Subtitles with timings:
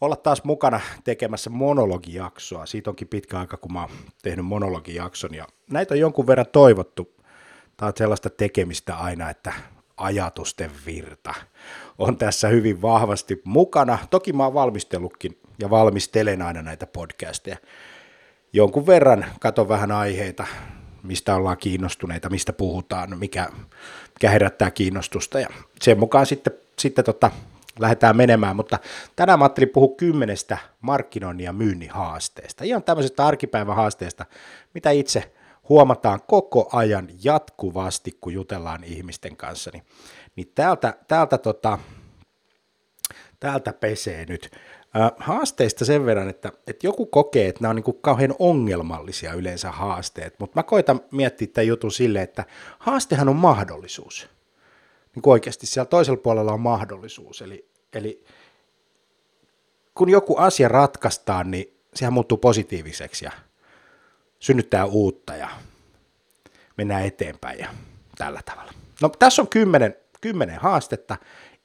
[0.00, 2.66] olla taas mukana tekemässä monologijaksoa.
[2.66, 3.90] Siitä onkin pitkä aika, kun mä oon
[4.22, 7.14] tehnyt monologijakson ja näitä on jonkun verran toivottu.
[7.76, 9.52] Tämä on sellaista tekemistä aina, että
[9.96, 11.34] ajatusten virta
[11.98, 13.98] on tässä hyvin vahvasti mukana.
[14.10, 17.56] Toki mä oon valmistellutkin ja valmistelen aina näitä podcasteja.
[18.52, 20.46] Jonkun verran katon vähän aiheita,
[21.02, 23.48] mistä ollaan kiinnostuneita, mistä puhutaan, mikä,
[24.14, 25.48] mikä herättää kiinnostusta ja
[25.82, 27.30] sen mukaan sitten, sitten tota,
[27.78, 28.78] lähdetään menemään, mutta
[29.16, 32.64] tänään mä ajattelin puhua kymmenestä markkinoinnin ja myynnin haasteesta.
[32.64, 34.26] Ihan tämmöisestä arkipäivän haasteesta,
[34.74, 35.32] mitä itse
[35.68, 39.82] huomataan koko ajan jatkuvasti, kun jutellaan ihmisten kanssa, niin,
[40.36, 41.78] niin täältä, täältä, tota,
[43.40, 44.50] täältä pesee nyt.
[45.16, 49.70] Haasteista sen verran, että, että joku kokee, että nämä on niin kuin kauhean ongelmallisia yleensä
[49.70, 52.44] haasteet, mutta mä koitan miettiä tämän jutun sille, että
[52.78, 54.33] haastehan on mahdollisuus.
[55.14, 58.24] Niin kuin oikeasti siellä toisella puolella on mahdollisuus, eli, eli
[59.94, 63.30] kun joku asia ratkaistaan, niin sehän muuttuu positiiviseksi ja
[64.40, 65.48] synnyttää uutta ja
[66.76, 67.68] mennään eteenpäin ja
[68.18, 68.72] tällä tavalla.
[69.02, 71.16] No tässä on kymmenen, kymmenen haastetta.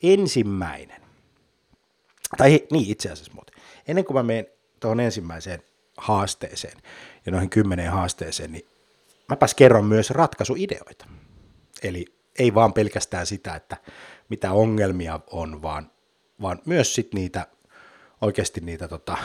[0.03, 1.01] Ensimmäinen,
[2.37, 3.55] tai niin itse asiassa muuten,
[3.87, 4.47] ennen kuin mä menen
[4.79, 5.63] tuohon ensimmäiseen
[5.97, 6.77] haasteeseen
[7.25, 8.67] ja noihin kymmeneen haasteeseen, niin
[9.29, 11.05] mäpäs kerron myös ratkaisuideoita.
[11.83, 12.05] Eli
[12.39, 13.77] ei vaan pelkästään sitä, että
[14.29, 15.91] mitä ongelmia on, vaan,
[16.41, 17.47] vaan myös sit niitä,
[18.21, 19.17] oikeasti niitä tota,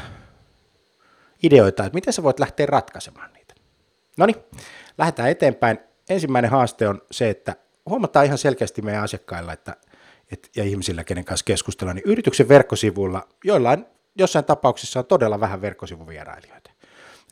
[1.43, 3.55] ideoita, että miten sä voit lähteä ratkaisemaan niitä.
[4.17, 4.37] No niin,
[4.99, 5.79] lähdetään eteenpäin.
[6.09, 7.57] Ensimmäinen haaste on se, että
[7.89, 9.77] huomataan ihan selkeästi meidän asiakkailla että,
[10.33, 13.87] et, ja ihmisillä, kenen kanssa keskustellaan, niin yrityksen verkkosivuilla joillain,
[14.19, 16.71] jossain tapauksissa on todella vähän verkkosivuvierailijoita.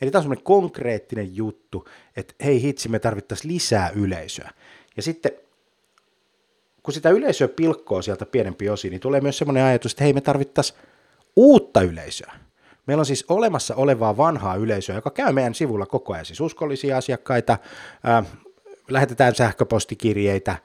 [0.01, 4.51] Eli tämä on semmoinen konkreettinen juttu, että hei hitsi, me tarvittaisiin lisää yleisöä.
[4.97, 5.31] Ja sitten
[6.83, 10.21] kun sitä yleisöä pilkkoo sieltä pienempi osiin, niin tulee myös semmoinen ajatus, että hei, me
[10.21, 10.79] tarvittaisiin
[11.35, 12.33] uutta yleisöä.
[12.87, 16.97] Meillä on siis olemassa olevaa vanhaa yleisöä, joka käy meidän sivulla koko ajan, siis uskollisia
[16.97, 17.57] asiakkaita,
[18.03, 18.23] ää,
[18.89, 20.55] lähetetään sähköpostikirjeitä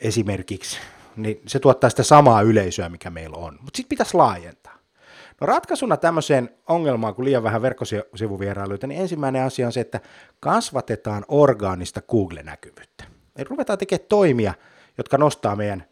[0.00, 0.78] esimerkiksi,
[1.16, 3.58] niin se tuottaa sitä samaa yleisöä, mikä meillä on.
[3.60, 4.76] Mutta sitten pitäisi laajentaa.
[5.40, 10.00] No ratkaisuna tämmöiseen ongelmaan, kun liian vähän verkkosivuvierailuita, niin ensimmäinen asia on se, että
[10.40, 13.04] kasvatetaan orgaanista Google-näkyvyyttä.
[13.36, 14.54] Eli ruvetaan tekemään toimia,
[14.98, 15.84] jotka nostaa meidän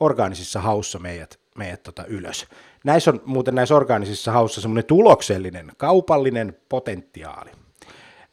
[0.00, 2.46] orgaanisissa haussa meidät, meidät tota ylös.
[2.84, 7.50] Näissä on muuten näissä orgaanisissa haussa semmoinen tuloksellinen, kaupallinen potentiaali.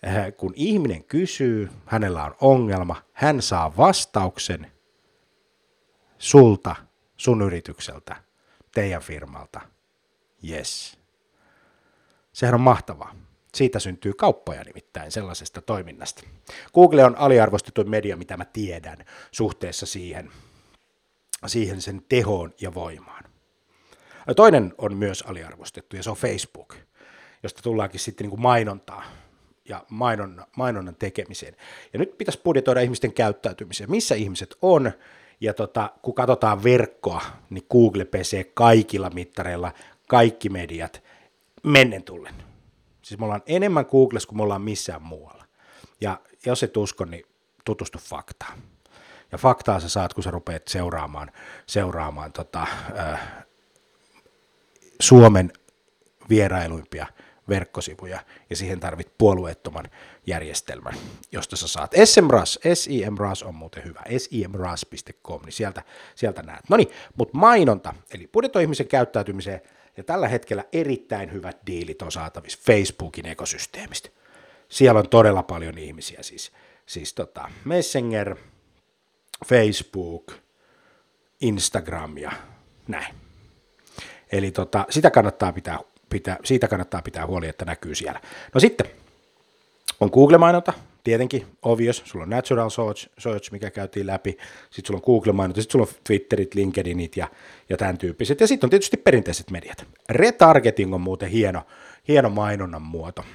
[0.08, 4.72] Äh, kun ihminen kysyy, hänellä on ongelma, hän saa vastauksen
[6.18, 6.76] sulta,
[7.18, 8.16] sun yritykseltä,
[8.74, 9.62] teidän firmalta.
[10.50, 11.00] Yes.
[12.34, 13.16] Sehän on mahtavaa.
[13.56, 16.24] Siitä syntyy kauppoja nimittäin sellaisesta toiminnasta.
[16.74, 18.98] Google on aliarvostettu media, mitä mä tiedän,
[19.32, 20.32] suhteessa siihen,
[21.48, 23.24] siihen sen tehoon ja voimaan.
[24.36, 26.76] Toinen on myös aliarvostettu ja se on Facebook,
[27.44, 29.04] josta tullaankin sitten niin kuin mainontaa
[29.70, 31.56] ja mainonnan, mainonnan tekemiseen.
[31.94, 34.92] Ja nyt pitäisi budjetoida ihmisten käyttäytymiseen, missä ihmiset on,
[35.42, 39.72] ja tota, kun katsotaan verkkoa, niin Google pesee kaikilla mittareilla
[40.08, 41.04] kaikki mediat
[41.64, 42.53] mennen tullen.
[43.04, 45.46] Siis me ollaan enemmän Googlessa kuin me ollaan missään muualla.
[46.02, 47.26] Ja jos et usko, niin
[47.66, 48.58] tutustu faktaan.
[49.32, 51.32] Ja faktaa sä saat, kun sä rupeat seuraamaan,
[51.68, 52.68] seuraamaan tota,
[53.00, 53.46] äh,
[55.00, 55.54] Suomen
[56.30, 57.08] vierailuimpia
[57.50, 58.20] verkkosivuja,
[58.50, 59.86] ja siihen tarvit puolueettoman
[60.28, 60.94] järjestelmän,
[61.32, 65.84] josta sä saat SMRAS, SIMRAS on muuten hyvä, simras.com, niin sieltä,
[66.16, 66.70] sieltä näet.
[66.70, 69.62] No niin, mutta mainonta, eli budjetoi ihmisen käyttäytymiseen,
[69.98, 74.10] ja tällä hetkellä erittäin hyvät diilit on saatavissa Facebookin ekosysteemistä.
[74.70, 76.52] Siellä on todella paljon ihmisiä, siis,
[76.86, 78.36] siis tota Messenger,
[79.46, 80.34] Facebook,
[81.42, 82.32] Instagram ja
[82.88, 83.16] näin.
[84.32, 85.80] Eli tota, sitä kannattaa pitää,
[86.10, 88.22] pitää, siitä kannattaa pitää huoli, että näkyy siellä.
[88.54, 88.90] No sitten
[90.00, 90.74] on Google-mainonta,
[91.04, 94.38] tietenkin obvious, sulla on natural search, search mikä käytiin läpi,
[94.70, 97.28] sitten sulla on Google-mainonta, sitten sulla on Twitterit, LinkedInit ja,
[97.70, 99.86] ja tämän tyyppiset, ja sitten on tietysti perinteiset mediat.
[100.10, 101.62] Retargeting on muuten hieno,
[102.08, 103.26] hieno mainonnan muoto,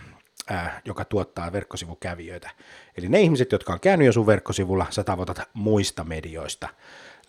[0.51, 2.51] ää, joka tuottaa verkkosivukävijöitä.
[2.97, 6.69] Eli ne ihmiset, jotka on käynyt jo sun verkkosivulla, sä tavoitat muista medioista,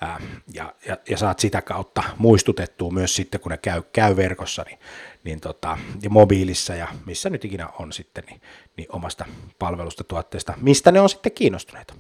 [0.02, 0.22] ää,
[0.54, 4.80] ja, ja, ja saat sitä kautta muistutettua myös sitten, kun ne käy, käy verkossa, niin,
[5.24, 8.42] niin tota, ja mobiilissa ja missä nyt ikinä on sitten, niin,
[8.78, 9.26] niin omasta
[9.60, 11.94] palvelusta, tuotteesta, mistä ne on sitten kiinnostuneita.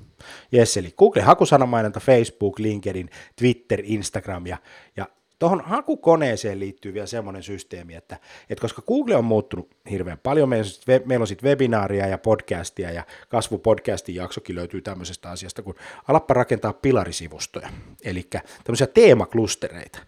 [0.53, 4.57] Yes, eli Google hakusanamainonta, Facebook, LinkedIn, Twitter, Instagram ja,
[4.97, 5.07] ja
[5.39, 8.17] Tuohon hakukoneeseen liittyy vielä semmoinen systeemi, että,
[8.49, 13.03] että koska Google on muuttunut hirveän paljon, meillä on, sit, sitten webinaaria ja podcastia ja
[13.29, 15.75] kasvupodcastin jaksokin löytyy tämmöisestä asiasta, kun
[16.07, 17.69] alappa rakentaa pilarisivustoja,
[18.03, 18.27] eli
[18.63, 19.99] tämmöisiä teemaklustereita.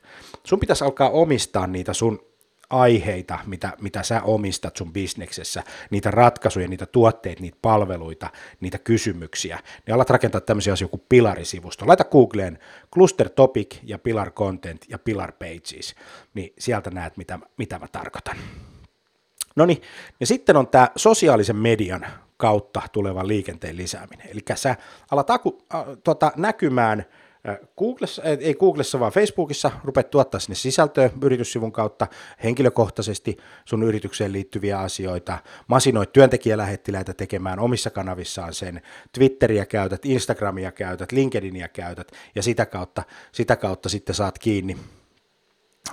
[0.44, 2.31] Sun pitäisi alkaa omistaa niitä sun
[2.72, 8.30] aiheita, mitä, mitä sä omistat sun bisneksessä, niitä ratkaisuja, niitä tuotteita, niitä palveluita,
[8.60, 11.88] niitä kysymyksiä, niin alat rakentaa tämmöisiä asioita kuin pilarisivusto.
[11.88, 12.60] Laita Googleen
[12.94, 15.96] cluster topic ja pilar content ja pilar pages,
[16.34, 18.38] niin sieltä näet, mitä, mitä mä tarkoitan.
[19.56, 19.82] No niin,
[20.20, 22.06] ja sitten on tämä sosiaalisen median
[22.38, 24.28] kautta tuleva liikenteen lisääminen.
[24.30, 24.76] Eli sä
[25.12, 27.06] alat aku, äh, tota, näkymään–
[27.78, 32.08] Googlessa, ei Googlessa, vaan Facebookissa rupeat tuottaa sinne sisältöä yrityssivun kautta
[32.44, 41.12] henkilökohtaisesti sun yritykseen liittyviä asioita, masinoit työntekijälähettiläitä tekemään omissa kanavissaan sen, Twitteriä käytät, Instagramia käytät,
[41.12, 44.78] LinkedInia käytät ja sitä kautta, sitä kautta sitten saat kiinni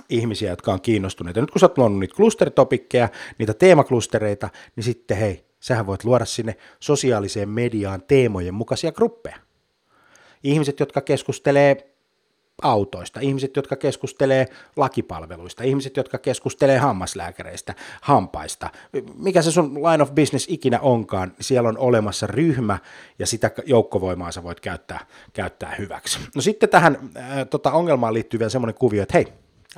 [0.09, 1.41] ihmisiä, jotka on kiinnostuneita.
[1.41, 6.25] Nyt kun sä oot luonut niitä klusteritopikkeja, niitä teemaklustereita, niin sitten hei, sähän voit luoda
[6.25, 9.48] sinne sosiaaliseen mediaan teemojen mukaisia gruppeja
[10.43, 11.89] ihmiset, jotka keskustelee
[12.61, 18.69] autoista, ihmiset, jotka keskustelee lakipalveluista, ihmiset, jotka keskustelee hammaslääkäreistä, hampaista,
[19.15, 22.77] mikä se sun line of business ikinä onkaan, siellä on olemassa ryhmä
[23.19, 26.19] ja sitä joukkovoimaa sä voit käyttää, käyttää hyväksi.
[26.35, 29.27] No sitten tähän äh, tota ongelmaan liittyy vielä semmoinen kuvio, että hei,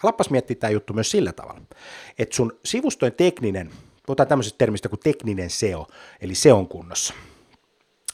[0.04, 1.62] alappas miettiä tämä juttu myös sillä tavalla,
[2.19, 3.72] että sun sivustojen tekninen,
[4.06, 5.88] puhutaan tämmöisestä termistä kuin tekninen SEO,
[6.22, 7.13] eli SEOn kunnossa.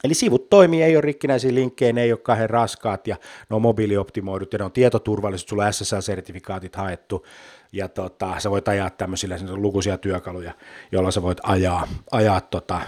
[0.04, 3.16] Eli sivut toimii, ei ole rikkinäisiä linkkejä, ne ei ole kahden raskaat ja
[3.50, 7.26] ne on mobiilioptimoidut ja ne on tietoturvalliset, sulla on SSL-sertifikaatit haettu
[7.72, 10.54] ja tota, sä voit ajaa tämmöisillä lukuisia työkaluja,
[10.92, 12.82] joilla sä voit ajaa, ajaa tota,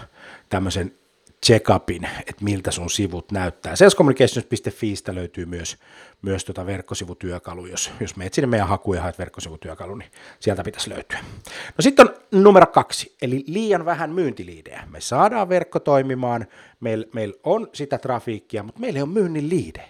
[0.50, 0.99] tämmöisen
[1.46, 3.76] check-upin, että miltä sun sivut näyttää.
[3.76, 5.78] Salescommunications.fiistä löytyy myös,
[6.22, 10.90] myös tota verkkosivutyökalu, jos, jos meet sinne meidän hakuun ja haet verkkosivutyökalu, niin sieltä pitäisi
[10.90, 11.20] löytyä.
[11.48, 14.84] No sitten on numero kaksi, eli liian vähän myyntiliidejä.
[14.92, 16.48] Me saadaan verkko toimimaan,
[16.80, 19.88] meillä meil on sitä trafiikkia, mutta meillä ei ole myynnin liidejä.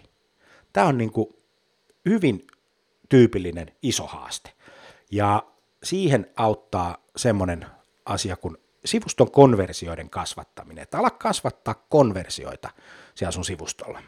[0.74, 1.12] Tämä on niin
[2.06, 2.48] hyvin
[3.10, 4.52] tyypillinen iso haaste.
[5.12, 5.44] Ja
[5.84, 7.66] siihen auttaa semmoinen
[8.06, 12.70] asia kuin sivuston konversioiden kasvattaminen, että ala kasvattaa konversioita
[13.16, 14.00] siellä sun sivustolla.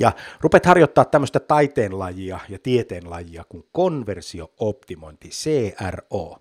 [0.00, 6.36] Ja rupet harjoittaa tämmöistä taiteenlajia ja tieteenlajia kuin konversiooptimointi, CRO.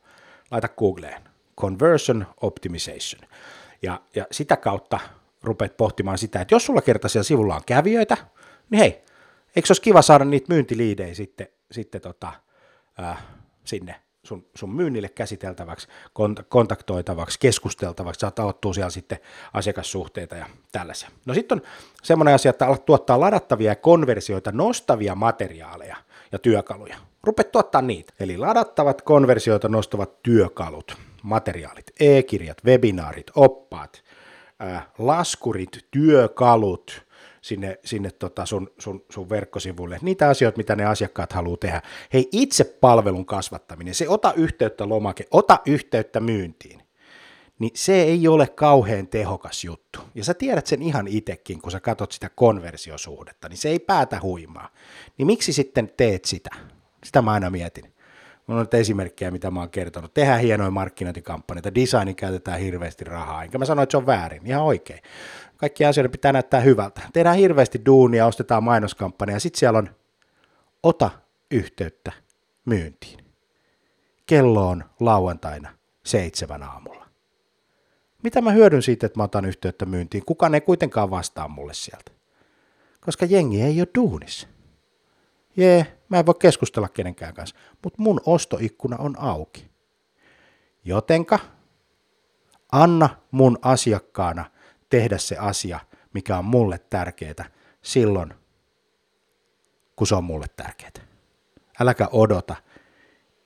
[0.52, 1.22] Laita Googleen,
[1.60, 3.22] Conversion Optimization.
[3.82, 5.00] Ja, ja sitä kautta
[5.44, 8.18] rupet pohtimaan sitä, että jos sulla kerta siellä sivulla on kävijöitä,
[8.70, 9.04] niin hei,
[9.56, 12.34] eikö olisi kiva saada niitä myyntiliidejä sitten, sitten tota,
[12.98, 13.22] ää,
[13.66, 13.96] sinne
[14.28, 15.88] sun, sun myynnille käsiteltäväksi,
[16.50, 19.20] kontaktoitavaksi, keskusteltavaksi, saat aloittua siellä sitten
[19.54, 21.10] asiakassuhteita ja tällaisia.
[21.26, 21.68] No sitten on
[22.04, 25.96] semmoinen asia, että alat tuottaa ladattavia ja konversioita nostavia materiaaleja
[26.32, 26.98] ja työkaluja.
[27.24, 28.14] Rupet tuottaa niitä.
[28.20, 34.04] Eli ladattavat konversioita nostavat työkalut, materiaalit, e-kirjat, webinaarit, oppaat,
[34.98, 37.07] laskurit, työkalut,
[37.48, 41.82] sinne, sinne tota sun, sun, sun verkkosivuille, niitä asioita, mitä ne asiakkaat haluaa tehdä.
[42.14, 46.82] Hei, itse palvelun kasvattaminen, se ota yhteyttä lomake, ota yhteyttä myyntiin,
[47.60, 50.00] niin se ei ole kauhean tehokas juttu.
[50.16, 54.20] Ja sä tiedät sen ihan itekin, kun sä katsot sitä konversiosuhdetta, niin se ei päätä
[54.22, 54.70] huimaa.
[55.18, 56.50] Niin miksi sitten teet sitä?
[57.04, 57.94] Sitä mä aina mietin.
[58.48, 60.14] Mulla on esimerkkejä, mitä mä oon kertonut.
[60.14, 64.64] Tehdään hienoja markkinointikampanjoita, designin käytetään hirveästi rahaa, enkä mä sano, että se on väärin, ihan
[64.64, 65.00] oikein
[65.58, 67.02] kaikki asioiden pitää näyttää hyvältä.
[67.14, 69.90] Tehdään hirveästi duunia, ostetaan mainoskampanja ja sitten siellä on
[70.84, 71.10] ota
[71.52, 72.12] yhteyttä
[72.66, 73.26] myyntiin.
[74.26, 75.70] Kello on lauantaina
[76.06, 77.08] seitsemän aamulla.
[78.24, 80.26] Mitä mä hyödyn siitä, että mä otan yhteyttä myyntiin?
[80.26, 82.12] Kukaan ei kuitenkaan vastaa mulle sieltä.
[83.02, 84.48] Koska jengi ei ole duunissa.
[85.58, 89.72] Jee, mä en voi keskustella kenenkään kanssa, mutta mun ostoikkuna on auki.
[90.84, 91.40] Jotenka
[92.72, 94.46] anna mun asiakkaana
[94.90, 95.80] tehdä se asia,
[96.14, 97.46] mikä on mulle tärkeää
[97.82, 98.34] silloin,
[99.96, 100.92] kun se on mulle tärkeää.
[101.80, 102.56] Äläkä odota,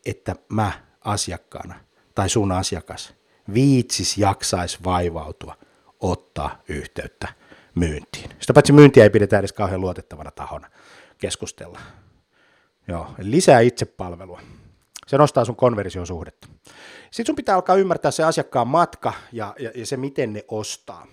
[0.05, 0.71] että mä
[1.01, 1.79] asiakkaana
[2.15, 3.13] tai sun asiakas
[3.53, 5.57] viitsis jaksais vaivautua
[5.99, 7.27] ottaa yhteyttä
[7.75, 8.29] myyntiin.
[8.39, 10.69] Sitä paitsi myyntiä ei pidetä edes kauhean luotettavana tahona
[11.17, 11.79] keskustella.
[12.87, 14.41] Joo, lisää itsepalvelua.
[15.07, 16.47] Se nostaa sun konversiosuhdetta.
[17.11, 21.07] Sitten sun pitää alkaa ymmärtää se asiakkaan matka ja, ja, ja se, miten ne ostaa.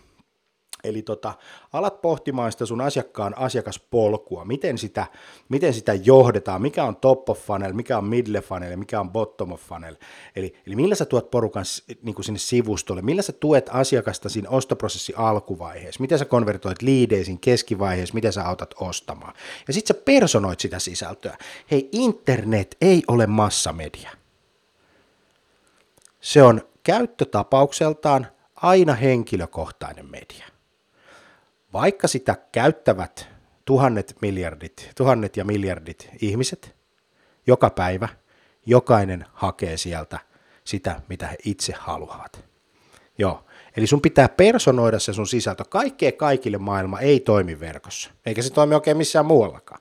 [0.85, 1.35] Eli tota,
[1.73, 5.07] alat pohtimaan sitä sun asiakkaan asiakaspolkua, miten sitä,
[5.49, 9.53] miten sitä johdetaan, mikä on top of funnel, mikä on middle funnel mikä on bottom
[9.53, 9.97] of funnel.
[10.37, 11.65] Eli, eli millä sä tuot porukan
[12.03, 17.39] niin kuin sinne sivustolle, millä sä tuet asiakasta siinä ostoprosessin alkuvaiheessa, miten sä konvertoit liideisiin
[17.39, 19.35] keskivaiheessa, miten sä autat ostamaan.
[19.69, 21.39] Ja sitten sä personoit sitä sisältöä.
[21.71, 24.11] Hei, internet ei ole massamedia.
[26.21, 30.58] Se on käyttötapaukseltaan aina henkilökohtainen media
[31.73, 33.29] vaikka sitä käyttävät
[33.65, 36.77] tuhannet miljardit, tuhannet ja miljardit ihmiset
[37.47, 38.09] joka päivä,
[38.67, 40.19] jokainen hakee sieltä
[40.65, 42.45] sitä, mitä he itse haluavat.
[43.19, 43.45] Joo,
[43.77, 45.65] eli sun pitää personoida se sun sisältö.
[45.65, 49.81] Kaikkea kaikille maailma ei toimi verkossa, eikä se toimi oikein missään muuallakaan.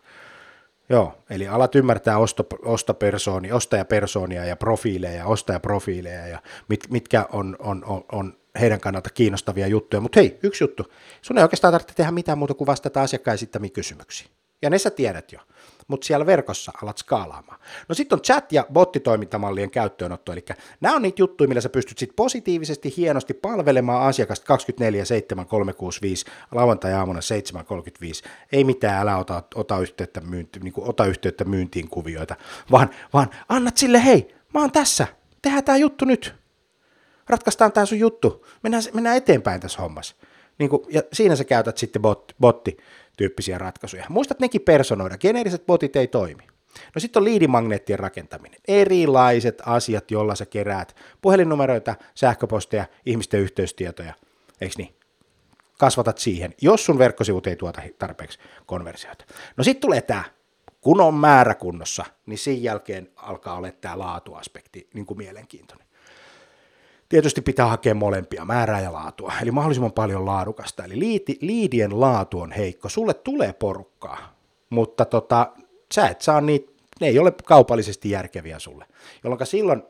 [0.90, 7.56] Joo, eli alat ymmärtää osto, ostopersoonia, ostajapersoonia ja profiileja ja ostajaprofiileja ja mit, mitkä on,
[7.60, 10.02] on, on, on heidän kannalta kiinnostavia juttuja.
[10.02, 10.84] Mutta hei, yksi juttu.
[11.22, 14.32] Sun ei oikeastaan tarvitse tehdä mitään muuta kuin vastata asiakkaan esittämiin kysymyksiin.
[14.62, 15.40] Ja ne sä tiedät jo.
[15.88, 17.60] Mutta siellä verkossa alat skaalaamaan.
[17.90, 20.32] No sitten on chat- ja bottitoimintamallien käyttöönotto.
[20.32, 20.46] Eli
[20.82, 26.26] nämä on niitä juttuja, millä sä pystyt sit positiivisesti, hienosti palvelemaan asiakasta 24 7 365
[26.52, 27.20] lauantai-aamuna
[28.24, 28.30] 7.35.
[28.52, 32.36] Ei mitään, älä ota, ota, yhteyttä, myynti, niin ota yhteyttä myyntiin kuvioita,
[32.72, 35.08] vaan, vaan annat sille, hei, mä oon tässä,
[35.42, 36.47] tehdään tämä juttu nyt
[37.30, 40.16] ratkaistaan tämä sun juttu, mennään, mennään eteenpäin tässä hommassa.
[40.58, 44.06] Niin kuin, ja siinä sä käytät sitten bot, botti-tyyppisiä ratkaisuja.
[44.10, 46.44] Muistat nekin personoida, geneeriset botit ei toimi.
[46.96, 48.60] No sitten on liidimagneettien rakentaminen.
[48.68, 54.14] Erilaiset asiat, joilla sä keräät puhelinnumeroita, sähköposteja, ihmisten yhteystietoja,
[54.62, 54.94] eikö niin?
[55.80, 59.26] Kasvatat siihen, jos sun verkkosivut ei tuota tarpeeksi konversioita.
[59.58, 60.24] No sitten tulee tämä,
[60.82, 65.87] kun on määrä kunnossa, niin sen jälkeen alkaa olla tämä laatuaspekti niin kuin mielenkiintoinen.
[67.10, 70.84] Tietysti pitää hakea molempia, määrää ja laatua, eli mahdollisimman paljon laadukasta.
[70.84, 72.90] Eli liidi, liidien laatu on heikko.
[72.90, 74.36] Sulle tulee porukkaa,
[74.70, 75.52] mutta tota,
[75.94, 76.72] sä et saa niitä,
[77.02, 78.86] ne ei ole kaupallisesti järkeviä sulle.
[79.24, 79.84] Jolloin silloin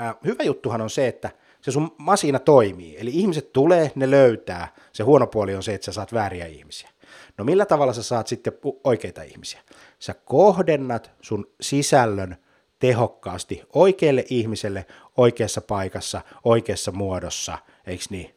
[0.00, 1.30] äh, hyvä juttuhan on se, että
[1.60, 2.96] se sun masina toimii.
[2.98, 4.74] Eli ihmiset tulee, ne löytää.
[4.92, 6.90] Se huono puoli on se, että sä saat vääriä ihmisiä.
[7.38, 8.52] No millä tavalla sä saat sitten
[8.84, 9.60] oikeita ihmisiä?
[9.98, 12.36] Sä kohdennat sun sisällön
[12.78, 18.36] tehokkaasti oikealle ihmiselle oikeassa paikassa, oikeassa muodossa, eikö niin?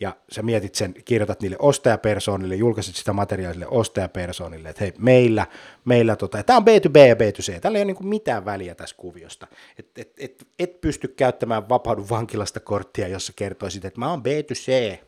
[0.00, 5.46] Ja sä mietit sen, kirjoitat niille ostajapersoonille, julkaiset sitä materiaalille ostajapersoonille, että hei, meillä,
[5.84, 9.46] meillä tota, tämä on B2B ja B2C, tällä ei ole niin mitään väliä tässä kuviosta.
[9.78, 14.98] Et, et, et, et pysty käyttämään vapaudun vankilasta korttia, jossa kertoisit, että mä oon B2C,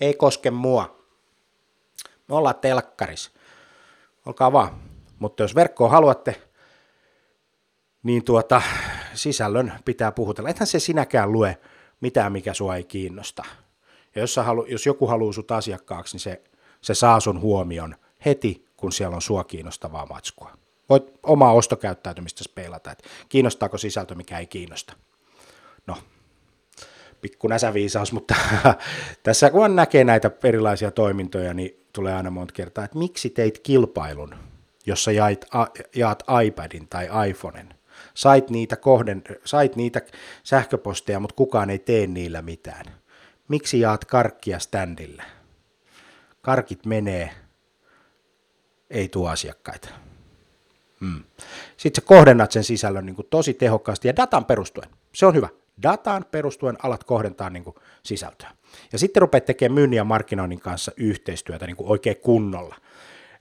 [0.00, 1.04] ei koske mua.
[2.28, 3.30] Me ollaan telkkaris.
[4.26, 4.80] Olkaa vaan.
[5.18, 6.36] Mutta jos verkkoa haluatte,
[8.06, 8.62] niin tuota,
[9.14, 10.50] sisällön pitää puhutella.
[10.50, 11.58] Ethän se sinäkään lue
[12.00, 13.42] mitään, mikä sua ei kiinnosta.
[14.14, 16.42] Ja jos, halu, jos joku haluaa sut asiakkaaksi, niin se,
[16.80, 17.94] se saa sun huomion
[18.24, 20.50] heti, kun siellä on sua kiinnostavaa matskua.
[20.88, 24.92] Voit omaa ostokäyttäytymistä peilata, että kiinnostaako sisältö, mikä ei kiinnosta.
[25.86, 25.96] No,
[27.20, 28.34] pikku näsäviisaus, mutta
[29.22, 34.34] tässä kun näkee näitä erilaisia toimintoja, niin tulee aina monta kertaa, että miksi teit kilpailun,
[34.86, 35.46] jossa jaat,
[35.94, 37.75] jaat iPadin tai iPhoneen
[38.16, 40.00] sait niitä, kohden, sait niitä
[40.42, 42.84] sähköposteja, mutta kukaan ei tee niillä mitään.
[43.48, 45.22] Miksi jaat karkkia standille?
[46.42, 47.30] Karkit menee,
[48.90, 49.88] ei tuo asiakkaita.
[51.00, 51.24] Hmm.
[51.76, 54.88] Sitten sä kohdennat sen sisällön niin kuin tosi tehokkaasti ja datan perustuen.
[55.14, 55.48] Se on hyvä.
[55.82, 58.50] Dataan perustuen alat kohdentaa niin kuin sisältöä.
[58.92, 62.76] Ja sitten rupeat tekemään myynnin ja markkinoinnin kanssa yhteistyötä niin kuin oikein kunnolla.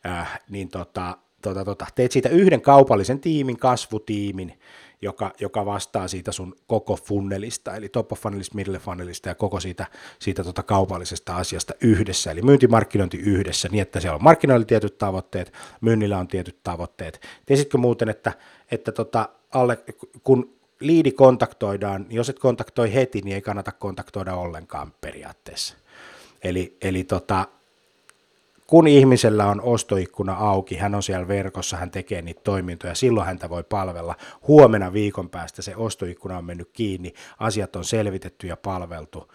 [0.05, 1.17] Äh, niin tota,
[1.50, 4.60] tota, tota, teet siitä yhden kaupallisen tiimin, kasvutiimin,
[5.02, 9.60] joka, joka vastaa siitä sun koko funnelista, eli top of funnelista, middle funnelista ja koko
[9.60, 9.86] siitä,
[10.20, 15.54] siitä tota kaupallisesta asiasta yhdessä, eli myyntimarkkinointi yhdessä, niin että siellä on markkinoilla tietyt tavoitteet,
[15.82, 17.22] myynnillä on tietyt tavoitteet.
[17.46, 18.34] Tiesitkö muuten, että,
[18.72, 19.80] että tota, alle,
[20.24, 25.75] kun liidi kontaktoidaan, jos et kontaktoi heti, niin ei kannata kontaktoida ollenkaan periaatteessa.
[26.44, 27.48] Eli, eli tota,
[28.67, 33.50] kun ihmisellä on ostoikkuna auki, hän on siellä verkossa, hän tekee niitä toimintoja, silloin häntä
[33.50, 34.15] voi palvella.
[34.48, 39.34] Huomenna viikon päästä se ostoikkuna on mennyt kiinni, asiat on selvitetty ja palveltu,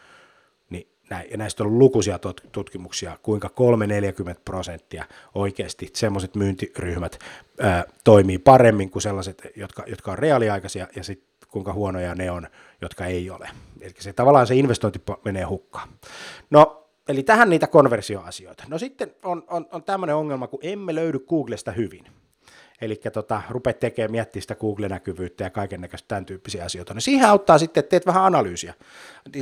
[0.70, 2.18] niin näin, ja näistä on lukuisia
[2.52, 7.18] tutkimuksia, kuinka 3-40 prosenttia oikeasti semmoiset myyntiryhmät
[7.60, 12.46] ää, toimii paremmin kuin sellaiset, jotka, jotka on reaaliaikaisia, ja sitten kuinka huonoja ne on,
[12.80, 13.49] jotka ei ole.
[13.80, 15.88] Eli se tavallaan se investointi menee hukkaan.
[16.50, 16.79] No,
[17.11, 18.64] Eli tähän niitä konversioasioita.
[18.69, 22.05] No sitten on, on, on tämmöinen ongelma, kun emme löydy Googlesta hyvin.
[22.81, 26.95] Eli tota, rupeat tekemään, miettiä sitä Google-näkyvyyttä ja kaiken näköistä tämän tyyppisiä asioita.
[26.95, 28.75] No siihen auttaa sitten, että teet vähän analyysiä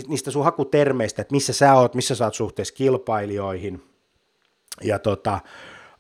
[0.09, 3.83] niistä sun hakutermeistä, että missä sä oot, missä sä oot suhteessa kilpailijoihin.
[4.83, 5.41] Ja tota,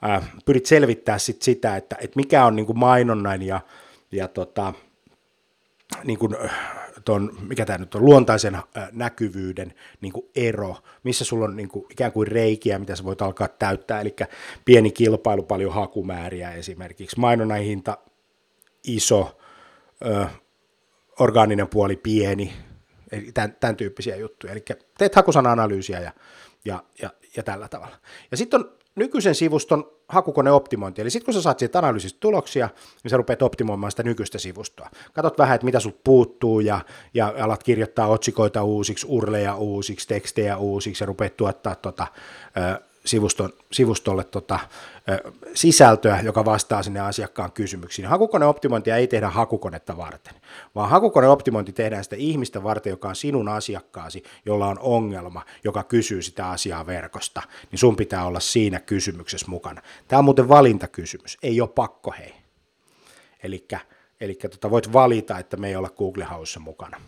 [0.08, 3.60] äh, pyrit selvittää sit sitä, että, että mikä on niin mainonnan ja,
[4.12, 4.74] ja tota,
[6.04, 6.36] niin kuin,
[7.04, 8.62] ton, mikä tämä nyt on, luontaisen äh,
[8.92, 13.22] näkyvyyden niin kuin ero, missä sulla on niin kuin, ikään kuin reikiä, mitä sä voit
[13.22, 14.16] alkaa täyttää, eli
[14.64, 17.98] pieni kilpailu, paljon hakumääriä esimerkiksi, mainonnan hinta
[18.84, 19.38] iso,
[20.06, 20.26] ö,
[21.18, 22.52] orgaaninen puoli pieni,
[23.12, 24.64] eli tämän, tämän tyyppisiä juttuja, eli
[24.98, 26.12] teet hakusana-analyysiä ja,
[26.64, 27.96] ja, ja, ja tällä tavalla.
[28.30, 31.02] Ja sitten on nykyisen sivuston hakukoneoptimointi.
[31.02, 32.68] Eli sitten kun sä saat siitä analyysistä tuloksia,
[33.02, 34.90] niin sä rupeat optimoimaan sitä nykyistä sivustoa.
[35.12, 36.80] Katot vähän, että mitä sut puuttuu ja,
[37.14, 42.06] ja alat kirjoittaa otsikoita uusiksi, urleja uusiksi, tekstejä uusiksi ja rupeat tuottaa tota,
[43.08, 44.58] sivuston, sivustolle tota,
[45.54, 48.08] sisältöä, joka vastaa sinne asiakkaan kysymyksiin.
[48.08, 50.34] Hakukoneoptimointia ei tehdä hakukonetta varten,
[50.74, 56.22] vaan hakukoneoptimointi tehdään sitä ihmistä varten, joka on sinun asiakkaasi, jolla on ongelma, joka kysyy
[56.22, 59.82] sitä asiaa verkosta, niin sun pitää olla siinä kysymyksessä mukana.
[60.08, 62.34] Tämä on muuten valintakysymys, ei ole pakko hei.
[64.20, 67.00] Eli tota, voit valita, että me ei olla Google-haussa mukana.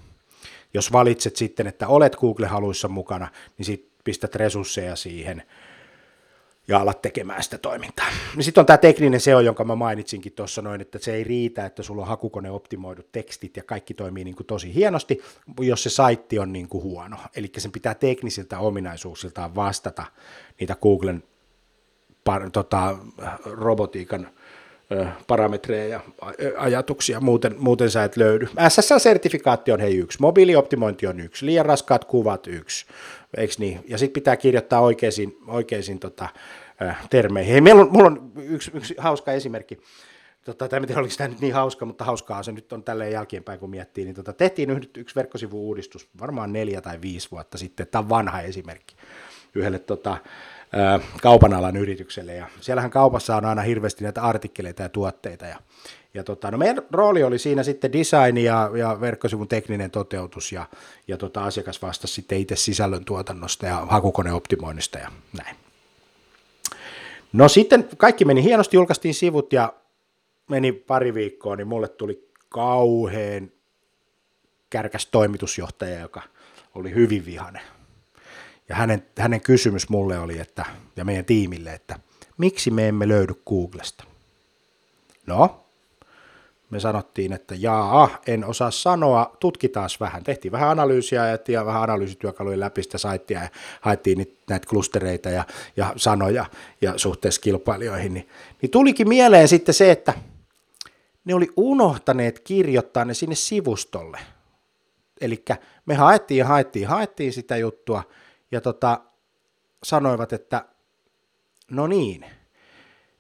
[0.75, 3.29] Jos valitset sitten, että olet Google-haluissa mukana,
[3.59, 5.43] niin sitten pistät resursseja siihen,
[6.71, 8.07] ja alat tekemään sitä toimintaa.
[8.37, 11.67] No sitten on tämä tekninen SEO, jonka mä mainitsinkin tuossa noin, että se ei riitä,
[11.67, 15.23] että sulla on hakukone optimoidut tekstit ja kaikki toimii niin kuin tosi hienosti,
[15.61, 17.17] jos se saitti on niin kuin huono.
[17.37, 20.05] Eli sen pitää teknisiltä ominaisuuksiltaan vastata
[20.61, 21.23] niitä Googlen
[22.25, 22.99] par, tota,
[23.45, 24.29] robotiikan
[25.27, 26.01] parametreja ja
[26.59, 28.47] ajatuksia, muuten, muuten sä et löydy.
[28.47, 32.87] SSL-sertifikaatti on hei yksi, mobiilioptimointi on yksi, liian raskaat kuvat yksi,
[33.37, 33.81] eikö niin?
[33.89, 36.29] Ja sitten pitää kirjoittaa oikeisiin, oikeisiin tota,
[37.11, 37.53] termeihin.
[37.53, 39.81] Hei, meillä on, mulla on yksi, yksi hauska esimerkki.
[40.45, 43.61] Tota, en tiedä, oliko tämä nyt niin hauska, mutta hauskaa se nyt on tälleen jälkeenpäin,
[43.61, 44.05] kun miettii.
[44.05, 47.87] Niin tota, tehtiin yhdet, yksi verkkosivu-uudistus varmaan neljä tai viisi vuotta sitten.
[47.87, 48.97] Tämä on vanha esimerkki
[49.55, 50.17] yhdelle tota,
[51.23, 52.35] kaupan alan yritykselle.
[52.35, 55.47] Ja siellähän kaupassa on aina hirveästi näitä artikkeleita ja tuotteita.
[55.47, 55.59] Ja,
[56.15, 60.67] ja tota, no meidän rooli oli siinä sitten design ja, ja verkkosivun tekninen toteutus ja,
[61.09, 65.57] ja tota, asiakas vastasi sitten itse sisällön tuotannosta ja hakukoneoptimoinnista ja näin.
[67.33, 69.73] No sitten kaikki meni hienosti, julkaistiin sivut ja
[70.49, 73.53] meni pari viikkoa, niin mulle tuli kauheen
[74.71, 76.23] kärkäs toimitusjohtaja, joka
[76.75, 77.63] oli hyvin vihainen.
[78.69, 80.65] Ja hänen, hänen kysymys mulle oli, että,
[80.97, 81.99] ja meidän tiimille, että
[82.39, 84.05] miksi me emme löydy Googlesta?
[85.27, 85.65] No,
[86.71, 90.25] me sanottiin, että jaa, en osaa sanoa, tutkitaan vähän.
[90.25, 93.49] Tehtiin vähän analyysiä ja vähän analyysityökaluja läpi sitä saittia ja
[93.81, 95.45] haettiin näitä klustereita ja,
[95.77, 96.47] ja sanoja
[96.81, 98.15] ja suhteessa kilpailijoihin.
[98.15, 98.29] Niin,
[98.63, 100.15] niin tulikin mieleen sitten se, että
[101.25, 104.19] ne oli unohtaneet kirjoittaa ne sinne sivustolle.
[105.21, 105.45] Eli
[105.87, 108.03] me haettiin ja haettiin, haettiin sitä juttua
[108.51, 109.01] ja tota,
[109.83, 110.65] sanoivat, että
[111.71, 112.25] no niin,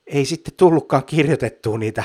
[0.06, 2.04] ei sitten tullutkaan kirjoitettua niitä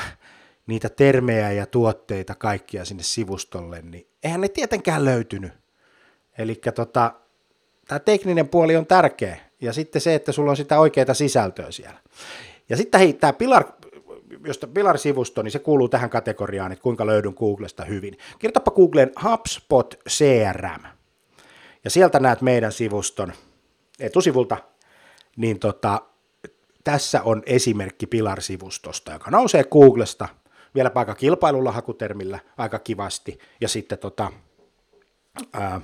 [0.67, 5.53] niitä termejä ja tuotteita kaikkia sinne sivustolle, niin eihän ne tietenkään löytynyt.
[6.37, 7.13] Eli tota,
[7.87, 11.99] tämä tekninen puoli on tärkeä, ja sitten se, että sulla on sitä oikeaa sisältöä siellä.
[12.69, 13.63] Ja sitten hei, tämä Pilar,
[14.45, 18.17] josta Pilar-sivusto, niin se kuuluu tähän kategoriaan, että kuinka löydyn Googlesta hyvin.
[18.39, 20.83] Kirjoitapa Googleen HubSpot CRM,
[21.83, 23.33] ja sieltä näet meidän sivuston
[23.99, 24.57] etusivulta,
[25.37, 26.01] niin tota,
[26.83, 30.27] tässä on esimerkki Pilar-sivustosta, joka nousee Googlesta–
[30.75, 34.31] vielä aika kilpailulla hakutermillä aika kivasti, ja sitten tota,
[35.53, 35.81] ää,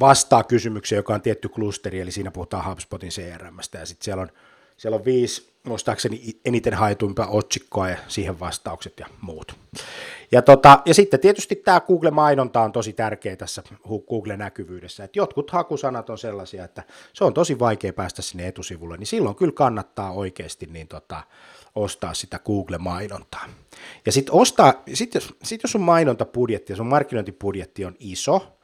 [0.00, 4.28] vastaa kysymykseen, joka on tietty klusteri, eli siinä puhutaan HubSpotin CRMstä, ja sitten siellä on
[4.76, 9.56] Siellä on viisi, muistaakseni eniten haetuimpaa otsikkoa ja siihen vastaukset ja muut.
[10.32, 13.62] Ja, tota, ja sitten tietysti tämä Google-mainonta on tosi tärkeä tässä
[14.08, 19.06] Google-näkyvyydessä, että jotkut hakusanat on sellaisia, että se on tosi vaikea päästä sinne etusivulle, niin
[19.06, 21.22] silloin kyllä kannattaa oikeasti niin tota,
[21.74, 23.48] ostaa sitä Google-mainontaa.
[24.06, 28.58] Ja sitten ostaa, sit jos, sit jos sun mainontapudjetti ja sun markkinointipudjetti on iso,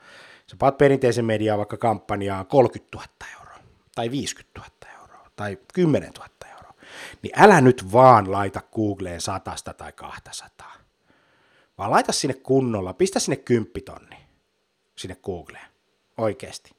[0.46, 3.58] sä paat perinteisen mediaa vaikka kampanjaa 30 000 euroa,
[3.94, 6.74] tai 50 000 euroa, tai 10 000 euroa,
[7.22, 10.72] niin älä nyt vaan laita Googleen satasta tai 200,
[11.78, 14.16] vaan laita sinne kunnolla, pistä sinne kymppitonni
[14.96, 15.68] sinne Googleen,
[16.18, 16.70] oikeasti.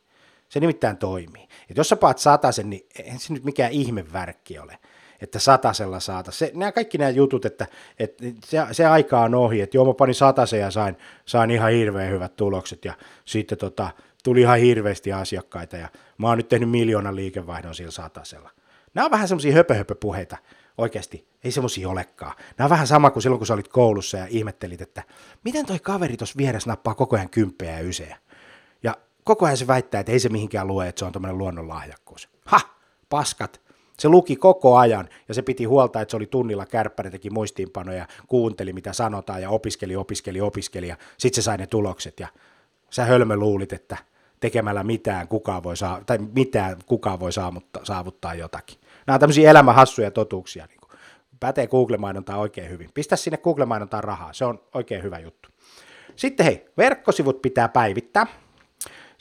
[0.49, 1.47] Se nimittäin toimii.
[1.69, 4.79] Et jos sä paat satasen, niin eihän se nyt mikään ihmevärkki ole
[5.21, 6.31] että satasella saata.
[6.31, 7.67] Se, nämä kaikki nämä jutut, että,
[7.99, 11.71] että se, se aika on ohi, että joo mä panin satasen ja sain, sain ihan
[11.71, 12.93] hirveän hyvät tulokset ja
[13.25, 13.91] sitten tota,
[14.23, 18.49] tuli ihan hirveästi asiakkaita ja mä oon nyt tehnyt miljoonan liikevaihdon sillä satasella.
[18.93, 20.37] Nämä on vähän semmoisia höpö-höpö-puheita,
[20.77, 22.33] oikeasti, ei semmoisia olekaan.
[22.57, 25.03] Nämä on vähän sama kuin silloin, kun sä olit koulussa ja ihmettelit, että
[25.43, 28.17] miten toi kaveri tuossa vieressä nappaa koko ajan kymppejä ja ysejä.
[28.83, 32.29] Ja koko ajan se väittää, että ei se mihinkään lue, että se on tämmöinen luonnonlahjakkuus.
[32.45, 32.59] Ha,
[33.09, 33.60] paskat,
[34.01, 38.07] se luki koko ajan ja se piti huolta, että se oli tunnilla kärppäinen, teki muistiinpanoja,
[38.27, 42.27] kuunteli mitä sanotaan ja opiskeli, opiskeli, opiskeli ja sitten se sai ne tulokset ja
[42.89, 43.97] sä hölmö luulit, että
[44.39, 48.77] tekemällä mitään kukaan voi, saa, tai mitään kukaan voi saavuttaa, saavuttaa jotakin.
[49.07, 50.65] Nämä on tämmöisiä elämänhassuja totuuksia.
[50.65, 50.81] Niin.
[51.39, 52.89] Pätee Google-mainontaa oikein hyvin.
[52.93, 55.49] Pistä sinne Google-mainontaan rahaa, se on oikein hyvä juttu.
[56.15, 58.27] Sitten hei, verkkosivut pitää päivittää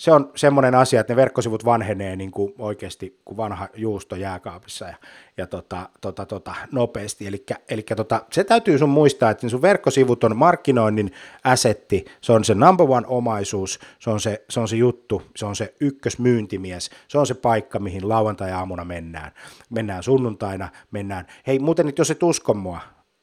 [0.01, 4.85] se on semmoinen asia, että ne verkkosivut vanhenee niin kuin oikeasti kuin vanha juusto jääkaapissa
[4.85, 4.95] ja,
[5.37, 7.27] ja tota, tota, tota, nopeasti.
[7.69, 11.13] Eli tota, se täytyy sun muistaa, että sun verkkosivut on markkinoinnin
[11.45, 15.47] asetti, se on se number one omaisuus, se on se, se on se juttu, se
[15.47, 19.33] on se ykkösmyyntimies, se on se paikka, mihin lauantai-aamuna mennään.
[19.71, 21.27] Mennään sunnuntaina, mennään.
[21.47, 22.81] Hei, muuten nyt jos et usko mua,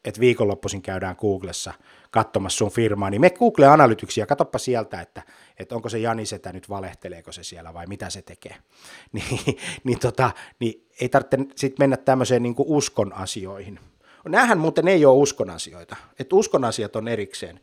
[0.07, 1.73] että viikonloppuisin käydään Googlessa
[2.11, 5.21] katsomassa sun firmaa, niin me Google Analyticsia, katoppa sieltä, että,
[5.59, 8.55] että onko se Jani Setä nyt valehteleeko se siellä vai mitä se tekee.
[9.13, 13.79] niin, niin, tota, niin ei tarvitse sit mennä tämmöiseen niin uskon asioihin.
[14.25, 17.59] Nämähän muuten ei ole uskon asioita, että uskon asiat on erikseen.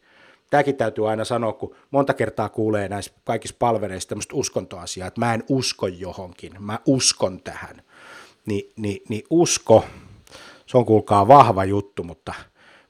[0.50, 5.34] Tämäkin täytyy aina sanoa, kun monta kertaa kuulee näissä kaikissa palvereissa tämmöistä uskontoasiaa, että mä
[5.34, 7.82] en usko johonkin, mä uskon tähän.
[8.46, 9.84] Ni, niin, niin usko,
[10.66, 12.34] se on kuulkaa vahva juttu, mutta,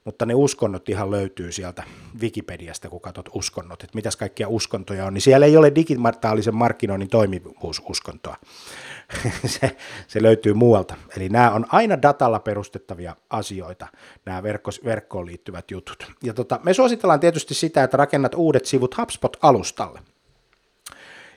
[0.04, 1.82] mutta ne uskonnot ihan löytyy sieltä
[2.20, 7.08] Wikipediasta, kun katsot uskonnot, että mitäs kaikkia uskontoja on, niin siellä ei ole digitaalisen markkinoinnin
[7.08, 8.36] toimivuususkontoa.
[9.46, 10.94] se, se löytyy muualta.
[11.16, 13.86] Eli nämä on aina datalla perustettavia asioita,
[14.24, 16.12] nämä verkko, verkkoon liittyvät jutut.
[16.22, 20.00] Ja tota, me suositellaan tietysti sitä, että rakennat uudet sivut HubSpot-alustalle.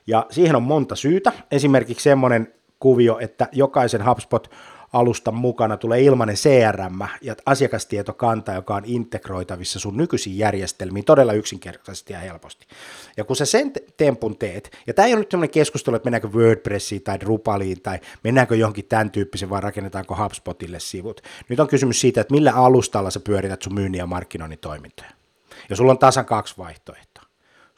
[0.08, 1.32] Ja siihen on monta syytä.
[1.52, 4.50] Esimerkiksi semmoinen kuvio, että jokaisen HubSpot
[4.99, 12.13] alustan mukana tulee ilmainen CRM ja asiakastietokanta, joka on integroitavissa sun nykyisiin järjestelmiin todella yksinkertaisesti
[12.13, 12.67] ja helposti.
[13.17, 16.27] Ja kun sä sen tempun teet, ja tämä ei ole nyt sellainen keskustelu, että mennäänkö
[16.27, 21.21] WordPressiin tai Drupaliin tai mennäänkö johonkin tämän tyyppisen, vai rakennetaanko HubSpotille sivut.
[21.49, 25.10] Nyt on kysymys siitä, että millä alustalla sä pyörität sun myynnin ja markkinoinnin toimintoja.
[25.69, 27.23] Ja sulla on tasan kaksi vaihtoehtoa.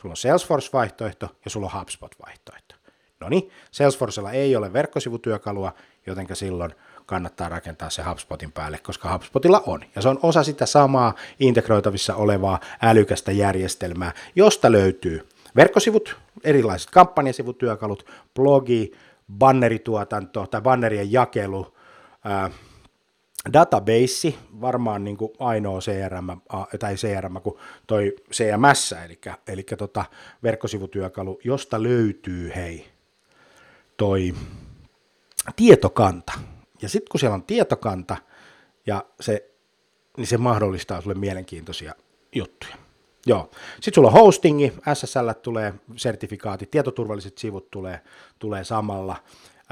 [0.02, 2.76] Sulla on Salesforce-vaihtoehto ja sulla on HubSpot-vaihtoehto.
[3.20, 5.74] No niin, Salesforcella ei ole verkkosivutyökalua,
[6.06, 6.72] jotenka silloin–
[7.10, 9.82] kannattaa rakentaa se HubSpotin päälle, koska HubSpotilla on.
[9.96, 18.06] Ja se on osa sitä samaa integroitavissa olevaa älykästä järjestelmää, josta löytyy verkkosivut, erilaiset kampanjasivutyökalut,
[18.36, 18.92] blogi,
[19.38, 21.76] bannerituotanto tai bannerien jakelu,
[22.24, 22.52] ää,
[23.54, 26.28] database, varmaan niin kuin ainoa CRM,
[26.80, 27.56] tai CRM kuin
[27.88, 30.06] toi CMS, eli, eli tota
[30.44, 32.86] verkkosivutyökalu, josta löytyy, hei,
[33.98, 34.34] toi
[35.56, 36.34] tietokanta,
[36.82, 38.18] ja sitten kun siellä on tietokanta,
[38.86, 39.52] ja se,
[40.18, 41.94] niin se mahdollistaa sulle mielenkiintoisia
[42.36, 42.76] juttuja.
[43.26, 43.50] Joo.
[43.76, 48.00] Sitten sulla on hostingi, SSL tulee sertifikaatit, tietoturvalliset sivut tulee,
[48.40, 49.16] tulee samalla.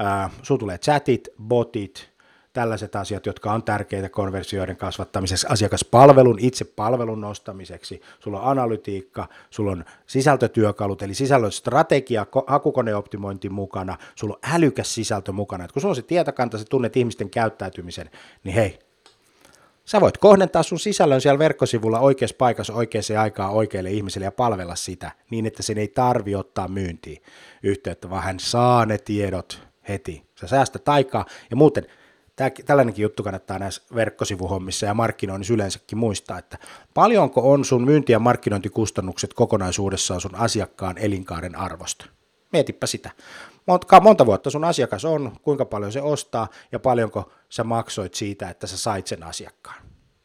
[0.00, 2.10] Äh, sulla tulee chatit, botit,
[2.58, 9.70] tällaiset asiat, jotka on tärkeitä konversioiden kasvattamiseksi, asiakaspalvelun, itse palvelun nostamiseksi, sulla on analytiikka, sulla
[9.70, 15.92] on sisältötyökalut, eli sisällön strategia, hakukoneoptimointi mukana, sulla on älykäs sisältö mukana, että kun sulla
[15.92, 18.10] on se tietokanta, sä tunnet ihmisten käyttäytymisen,
[18.44, 18.78] niin hei,
[19.84, 24.74] Sä voit kohdentaa sun sisällön siellä verkkosivulla oikeassa paikassa oikeaan aikaan oikealle ihmiselle ja palvella
[24.74, 27.22] sitä niin, että sen ei tarvi ottaa myyntiin
[27.62, 30.22] yhteyttä, vaan hän saa ne tiedot heti.
[30.40, 31.86] Sä säästät aikaa ja muuten
[32.38, 36.58] Tämä, tällainenkin juttu kannattaa näissä verkkosivuhommissa ja markkinoinnissa yleensäkin muistaa, että
[36.94, 42.06] paljonko on sun myynti- ja markkinointikustannukset kokonaisuudessaan sun asiakkaan elinkaaren arvosta.
[42.52, 43.10] Mietipä sitä.
[43.66, 48.48] monta, monta vuotta sun asiakas on, kuinka paljon se ostaa ja paljonko sä maksoit siitä,
[48.50, 49.82] että sä sait sen asiakkaan.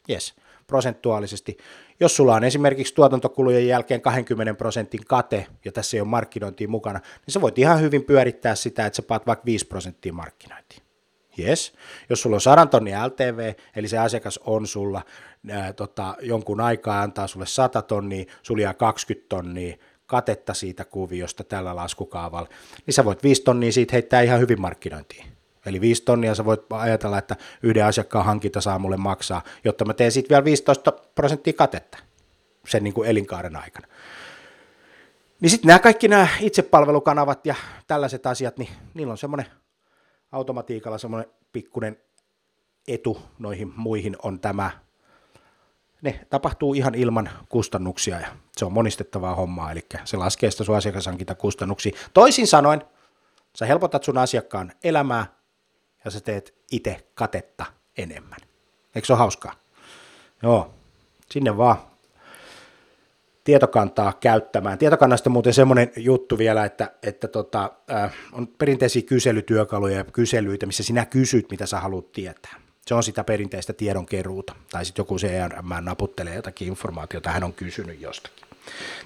[0.10, 0.34] Yes,
[0.67, 1.58] prosentuaalisesti.
[1.99, 6.99] Jos sulla on esimerkiksi tuotantokulujen jälkeen 20 prosentin kate, ja tässä ei ole markkinointia mukana,
[6.99, 10.82] niin sä voit ihan hyvin pyörittää sitä, että sä paat vaikka 5 prosenttia markkinointiin.
[11.39, 11.73] Yes.
[12.09, 15.01] Jos sulla on 100 tonnia LTV, eli se asiakas on sulla
[15.51, 21.43] ää, tota, jonkun aikaa antaa sulle 100 tonnia, sulla jää 20 tonnia katetta siitä kuviosta
[21.43, 22.49] tällä laskukaavalla,
[22.85, 25.25] niin sä voit 5 tonnia siitä heittää ihan hyvin markkinointiin.
[25.65, 29.93] Eli 5 tonnia sä voit ajatella, että yhden asiakkaan hankinta saa mulle maksaa, jotta mä
[29.93, 31.97] teen siitä vielä 15 prosenttia katetta
[32.67, 33.87] sen niin kuin elinkaaren aikana.
[35.41, 37.55] Niin sitten nämä kaikki nämä itsepalvelukanavat ja
[37.87, 39.45] tällaiset asiat, niin niillä on semmoinen
[40.33, 41.97] automatiikalla semmoinen pikkuinen
[42.87, 44.71] etu noihin muihin on tämä.
[46.01, 50.75] Ne tapahtuu ihan ilman kustannuksia ja se on monistettavaa hommaa, eli se laskee sitä sun
[50.75, 51.97] asiakashankintakustannuksia.
[52.13, 52.81] Toisin sanoen,
[53.55, 55.25] sä helpotat sun asiakkaan elämää
[56.05, 57.65] ja sä teet itse katetta
[57.97, 58.39] enemmän.
[58.95, 59.53] Eikö se ole hauskaa?
[60.41, 60.73] Joo,
[61.31, 61.77] sinne vaan
[63.43, 64.77] tietokantaa käyttämään.
[64.77, 70.84] Tietokannasta muuten semmoinen juttu vielä, että, että tota, äh, on perinteisiä kyselytyökaluja ja kyselyitä, missä
[70.84, 72.56] sinä kysyt, mitä sä haluat tietää.
[72.86, 74.56] Se on sitä perinteistä tiedonkeruuta.
[74.71, 78.47] Tai sitten joku CRM naputtelee jotakin informaatiota, hän on kysynyt jostakin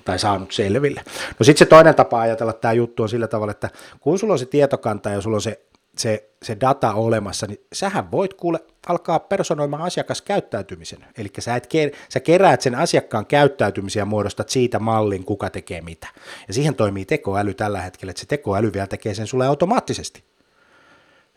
[0.06, 1.02] tai saanut selville.
[1.40, 3.70] No sitten se toinen tapa ajatella tämä juttu on sillä tavalla, että
[4.00, 5.68] kun sulla on se tietokanta ja sulla on se
[6.00, 11.06] se, se data olemassa, niin sähän voit kuule alkaa personoimaan asiakaskäyttäytymisen.
[11.18, 11.70] Eli sä, et,
[12.10, 16.08] sä keräät sen asiakkaan käyttäytymisiä ja muodostat siitä mallin, kuka tekee mitä.
[16.48, 20.24] Ja siihen toimii tekoäly tällä hetkellä, että se tekoäly vielä tekee sen sulle automaattisesti.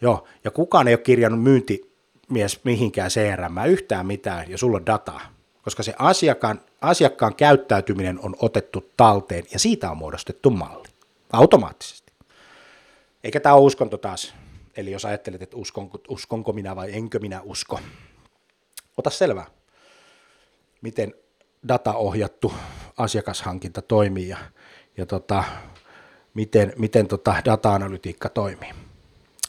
[0.00, 5.20] Joo, ja kukaan ei ole kirjannut myyntimies mihinkään CRM yhtään mitään, ja sulla on dataa.
[5.62, 10.88] Koska se asiakkaan, asiakkaan käyttäytyminen on otettu talteen, ja siitä on muodostettu malli.
[11.32, 12.12] Automaattisesti.
[13.24, 14.34] Eikä tämä ole uskonto taas
[14.76, 17.80] Eli jos ajattelet, että uskonko, uskonko minä vai enkö minä usko,
[18.96, 19.46] ota selvää,
[20.80, 21.14] miten
[21.68, 22.52] dataohjattu
[22.96, 24.38] asiakashankinta toimii ja,
[24.96, 25.44] ja tota,
[26.34, 28.70] miten, miten tota data-analytiikka toimii.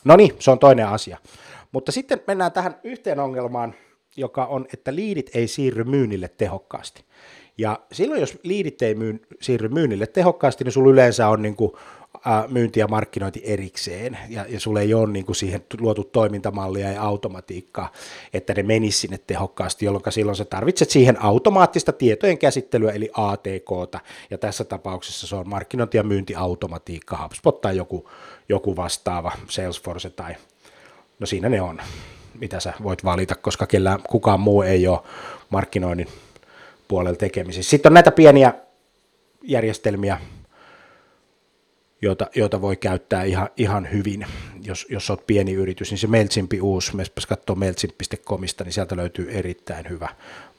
[0.03, 1.17] No niin, se on toinen asia.
[1.71, 3.75] Mutta sitten mennään tähän yhteen ongelmaan,
[4.17, 7.03] joka on, että liidit ei siirry myynnille tehokkaasti.
[7.57, 11.71] Ja silloin, jos liidit ei myy, siirry myynnille tehokkaasti, niin sulla yleensä on niin kuin
[12.47, 17.01] myynti ja markkinointi erikseen, ja, ja sulle ei ole niin kuin siihen luotu toimintamallia ja
[17.01, 17.91] automatiikkaa,
[18.33, 23.99] että ne menisi sinne tehokkaasti, jolloin silloin sä tarvitset siihen automaattista tietojen käsittelyä, eli ATKta,
[24.29, 28.09] ja tässä tapauksessa se on markkinointi- ja myyntiautomatiikka, HubSpot tai joku,
[28.49, 30.35] joku vastaava, Salesforce tai,
[31.19, 31.81] no siinä ne on,
[32.39, 34.99] mitä sä voit valita, koska kellään, kukaan muu ei ole
[35.49, 36.07] markkinoinnin
[36.87, 37.69] puolella tekemisissä.
[37.69, 38.53] Sitten on näitä pieniä
[39.43, 40.17] järjestelmiä,
[42.01, 44.25] joita, joita voi käyttää ihan, ihan hyvin,
[44.63, 49.31] jos, jos olet pieni yritys, niin se MailChimpi uusi, jos katsoo mailchimp.comista, niin sieltä löytyy
[49.31, 50.09] erittäin hyvä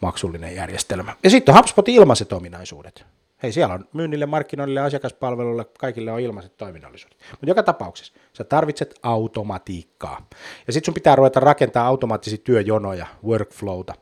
[0.00, 1.16] maksullinen järjestelmä.
[1.22, 3.05] Ja sitten on HubSpotin ilmaiset ominaisuudet.
[3.42, 7.18] Hei, siellä on myynnille, markkinoille, asiakaspalveluille, kaikille on ilmaiset toiminnallisuudet.
[7.31, 10.26] Mutta joka tapauksessa sä tarvitset automatiikkaa.
[10.66, 13.94] Ja sitten sun pitää ruveta rakentaa automaattisia työjonoja, workflowta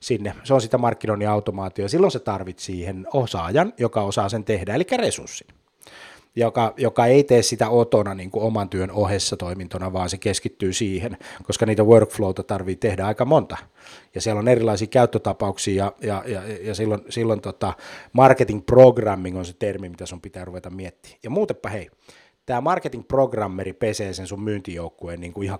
[0.00, 0.34] sinne.
[0.44, 1.88] Se on sitä markkinoinnin automaatio.
[1.88, 5.57] Silloin sä tarvit siihen osaajan, joka osaa sen tehdä, eli resurssin
[6.36, 10.72] joka, joka ei tee sitä otona niin kuin oman työn ohessa toimintona, vaan se keskittyy
[10.72, 13.56] siihen, koska niitä workflowta tarvii tehdä aika monta.
[14.14, 17.72] Ja siellä on erilaisia käyttötapauksia ja, ja, ja, ja silloin, silloin tota
[18.12, 21.18] marketing programming on se termi, mitä sun pitää ruveta miettimään.
[21.22, 21.90] Ja muutenpa hei,
[22.48, 25.58] tämä marketing-programmeri pesee sen sun myyntijoukkueen niin kuin ihan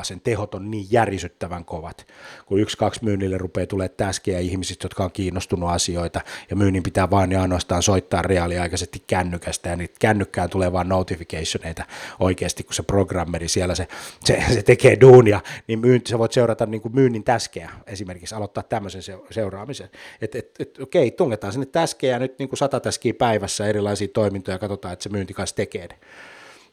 [0.00, 2.06] 6-0, sen tehot on niin järisyttävän kovat,
[2.46, 7.10] kun yksi, kaksi myynnille rupeaa tulee täskejä ihmisistä, jotka on kiinnostunut asioita, ja myynnin pitää
[7.10, 11.84] vain ja ainoastaan soittaa reaaliaikaisesti kännykästä, ja niitä kännykkään tulee vain notificationeita
[12.20, 13.88] oikeasti, kun se programmeri siellä se,
[14.24, 18.62] se, se tekee duunia, niin myynti, sä voit seurata niin kuin myynnin täskejä esimerkiksi, aloittaa
[18.62, 23.66] tämmöisen seuraamisen, että et, et, okei, tungetaan sinne täskejä nyt niin kuin sata täskiä päivässä
[23.66, 25.98] erilaisia toimintoja, ja katsotaan, että se myynti kanssa tekee ne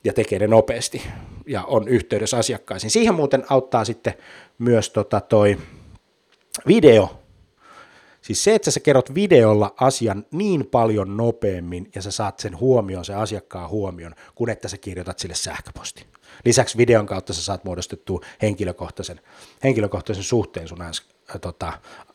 [0.05, 1.01] ja tekee ne nopeasti
[1.47, 2.91] ja on yhteydessä asiakkaisiin.
[2.91, 4.13] Siihen muuten auttaa sitten
[4.57, 5.57] myös tota toi
[6.67, 7.21] video.
[8.21, 13.05] Siis se, että sä kerrot videolla asian niin paljon nopeammin ja sä saat sen huomioon,
[13.05, 16.05] se asiakkaan huomion, kun että sä kirjoitat sille sähköposti.
[16.45, 19.21] Lisäksi videon kautta sä saat muodostettua henkilökohtaisen,
[19.63, 21.73] henkilökohtaisen suhteen sun äs, ä, tota,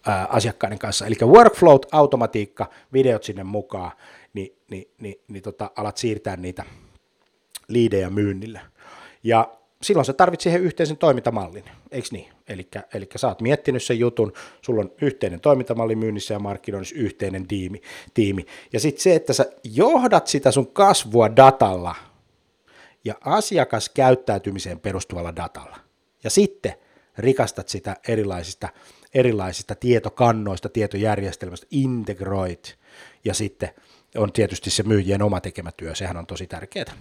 [0.08, 1.06] ä, asiakkaiden kanssa.
[1.06, 3.92] Eli workflow, automatiikka, videot sinne mukaan,
[4.32, 6.64] niin, niin, niin, niin tota, alat siirtää niitä
[7.70, 8.60] liidejä myynnille.
[9.24, 12.32] Ja silloin sä tarvitset siihen yhteisen toimintamallin, eikö niin?
[12.94, 17.80] Eli sä oot miettinyt sen jutun, sulla on yhteinen toimintamalli myynnissä ja markkinoinnissa, yhteinen tiimi.
[18.14, 18.46] tiimi.
[18.72, 21.94] Ja sitten se, että sä johdat sitä sun kasvua datalla
[23.04, 25.76] ja asiakaskäyttäytymiseen perustuvalla datalla.
[26.24, 26.74] Ja sitten
[27.18, 28.68] rikastat sitä erilaisista,
[29.14, 32.78] erilaisista tietokannoista, tietojärjestelmästä, integroit
[33.24, 33.70] ja sitten
[34.16, 36.92] on tietysti se myyjien oma tekemä työ, sehän on tosi tärkeää.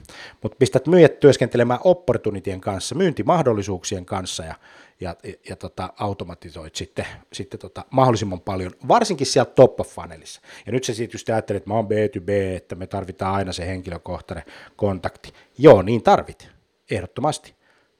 [0.43, 4.56] Mutta pistät myyjät työskentelemään opportunitien kanssa, myyntimahdollisuuksien kanssa ja,
[5.00, 5.15] ja,
[5.50, 10.41] ja, tota, automatisoit sitten, sitten tota, mahdollisimman paljon, varsinkin sieltä top of funnelissa.
[10.65, 14.45] Ja nyt se just ajattelee, että mä oon B2B, että me tarvitaan aina se henkilökohtainen
[14.76, 15.34] kontakti.
[15.58, 16.50] Joo, niin tarvit,
[16.91, 17.56] ehdottomasti,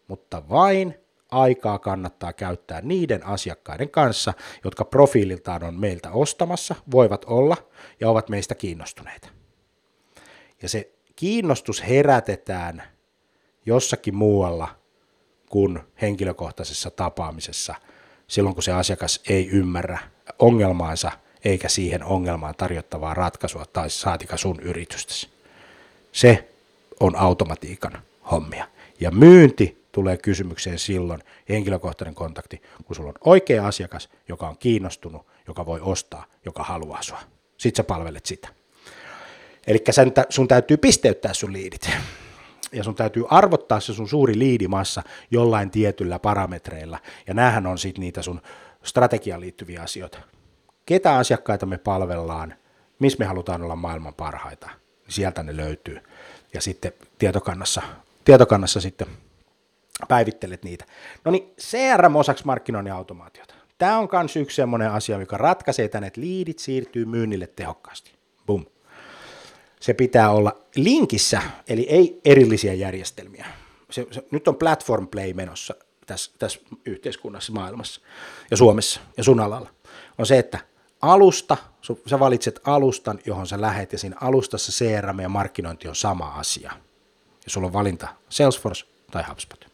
[0.08, 0.96] mutta vain
[1.32, 7.58] aikaa kannattaa käyttää niiden asiakkaiden kanssa, jotka profiililtaan on meiltä ostamassa, voivat olla
[8.00, 9.30] ja ovat meistä kiinnostuneita.
[10.62, 12.84] Ja se kiinnostus herätetään
[13.66, 14.68] jossakin muualla
[15.50, 17.76] kuin henkilökohtaisessa tapaamisessa,
[18.28, 20.00] silloin kun se asiakas ei ymmärrä
[20.40, 21.12] ongelmaansa
[21.46, 25.30] eikä siihen ongelmaan tarjottavaa ratkaisua tai saatika sun yritystäsi.
[26.12, 26.50] Se
[27.00, 28.68] on automatiikan hommia.
[29.00, 35.28] Ja myynti tulee kysymykseen silloin henkilökohtainen kontakti, kun sulla on oikea asiakas, joka on kiinnostunut,
[35.48, 37.20] joka voi ostaa, joka haluaa sua.
[37.58, 38.48] Sitten sä palvelet sitä.
[39.68, 39.84] Eli
[40.30, 41.90] sun täytyy pisteyttää sun liidit.
[42.72, 47.00] Ja sun täytyy arvottaa se sun suuri liidimassa jollain tietyllä parametreilla.
[47.28, 48.42] Ja näähän on sitten niitä sun
[48.84, 50.20] strategiaan liittyviä asioita.
[50.86, 52.54] Ketä asiakkaita me palvellaan,
[53.00, 56.02] missä me halutaan olla maailman parhaita, niin sieltä ne löytyy.
[56.54, 57.82] Ja sitten tietokannassa,
[58.26, 59.08] tietokannassa sitten
[60.08, 60.86] päivittelet niitä.
[61.26, 63.54] No niin, CRM osaksi markkinoinnin automaatiota.
[63.78, 68.14] Tämä on myös yksi sellainen asia, joka ratkaisee tänne, että liidit siirtyy myynnille tehokkaasti.
[68.46, 68.66] Boom.
[69.80, 73.46] Se pitää olla linkissä, eli ei erillisiä järjestelmiä.
[73.92, 78.02] Se, se, nyt on platform play menossa tässä, tässä yhteiskunnassa, maailmassa
[78.52, 79.70] ja Suomessa ja sun alalla.
[80.18, 80.60] On se, että
[81.02, 81.58] alusta,
[82.06, 86.72] sä valitset alustan, johon sä lähet, ja siinä alustassa CRM ja markkinointi on sama asia.
[87.46, 89.69] Ja sulla on valinta Salesforce tai HubSpot.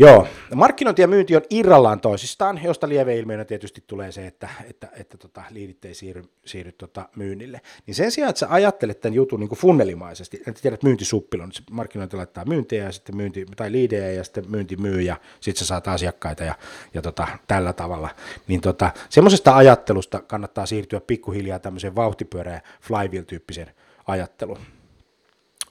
[0.00, 5.18] Joo, markkinointi ja myynti on irrallaan toisistaan, josta lieveilmiönä tietysti tulee se, että, että, että
[5.18, 7.60] tota, liidit ei siirry, siirry tota, myynnille.
[7.86, 12.16] Niin sen sijaan, että sä ajattelet tämän jutun niin funnelimaisesti, että tiedät myyntisuppilon, niin markkinointi
[12.16, 15.88] laittaa myyntiä ja sitten myynti, tai liidejä ja sitten myynti myy ja sitten sä saat
[15.88, 16.54] asiakkaita ja,
[16.94, 18.08] ja tota, tällä tavalla.
[18.48, 23.70] Niin tota, semmoisesta ajattelusta kannattaa siirtyä pikkuhiljaa tämmöiseen vauhtipyöreä flywheel-tyyppiseen
[24.06, 24.77] ajatteluun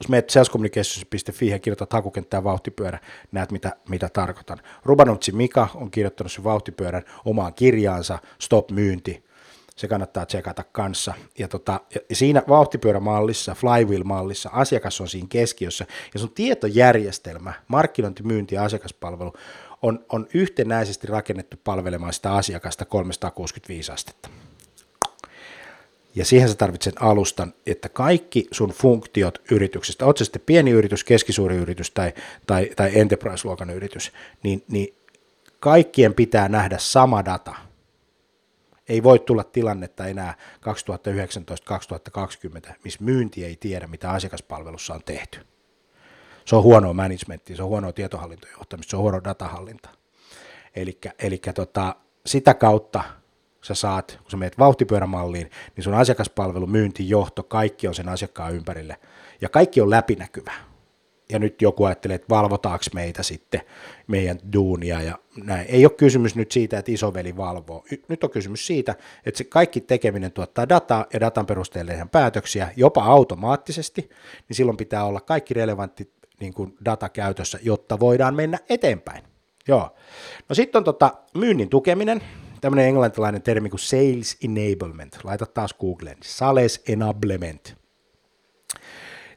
[0.00, 2.98] jos menet salescommunications.fi ja kirjoitat hakukenttään vauhtipyörä,
[3.32, 4.58] näet mitä, mitä tarkoitan.
[4.84, 9.24] Rubanutsi Mika on kirjoittanut sen vauhtipyörän omaan kirjaansa, Stop myynti,
[9.76, 11.14] se kannattaa tsekata kanssa.
[11.38, 11.80] Ja, tota,
[12.10, 19.32] ja siinä vauhtipyörämallissa, flywheel-mallissa, asiakas on siinä keskiössä, ja sun tietojärjestelmä, markkinointi, myynti ja asiakaspalvelu
[19.82, 24.28] on, on yhtenäisesti rakennettu palvelemaan sitä asiakasta 365 astetta.
[26.18, 31.04] Ja siihen sä tarvitset alustan, että kaikki sun funktiot yrityksestä, oot se sitten pieni yritys,
[31.04, 32.12] keskisuuri yritys tai,
[32.46, 34.94] tai, tai enterprise-luokan yritys, niin, niin
[35.60, 37.54] kaikkien pitää nähdä sama data.
[38.88, 40.34] Ei voi tulla tilannetta enää
[42.70, 45.38] 2019-2020, missä myynti ei tiedä, mitä asiakaspalvelussa on tehty.
[46.44, 49.88] Se on huonoa managementia, se on huonoa tietohallintojohtamista, se on huonoa datahallinta.
[51.18, 53.04] Eli tota, sitä kautta
[53.62, 58.54] sä saat, kun sä meet vauhtipyörämalliin, niin sun asiakaspalvelu, myynti, johto, kaikki on sen asiakkaan
[58.54, 58.96] ympärille.
[59.40, 60.52] Ja kaikki on läpinäkyvä.
[61.32, 63.60] Ja nyt joku ajattelee, että valvotaanko meitä sitten
[64.06, 65.66] meidän duunia ja näin.
[65.68, 67.84] Ei ole kysymys nyt siitä, että isoveli valvoo.
[68.08, 68.94] Nyt on kysymys siitä,
[69.26, 74.10] että se kaikki tekeminen tuottaa dataa ja datan perusteella tehdään päätöksiä, jopa automaattisesti,
[74.48, 79.24] niin silloin pitää olla kaikki relevantti niin kuin data käytössä, jotta voidaan mennä eteenpäin.
[79.68, 79.96] Joo.
[80.48, 82.22] No sitten on tota myynnin tukeminen,
[82.60, 85.18] tämmöinen englantilainen termi kuin sales enablement.
[85.24, 86.16] Laita taas Googleen.
[86.22, 87.74] Sales enablement.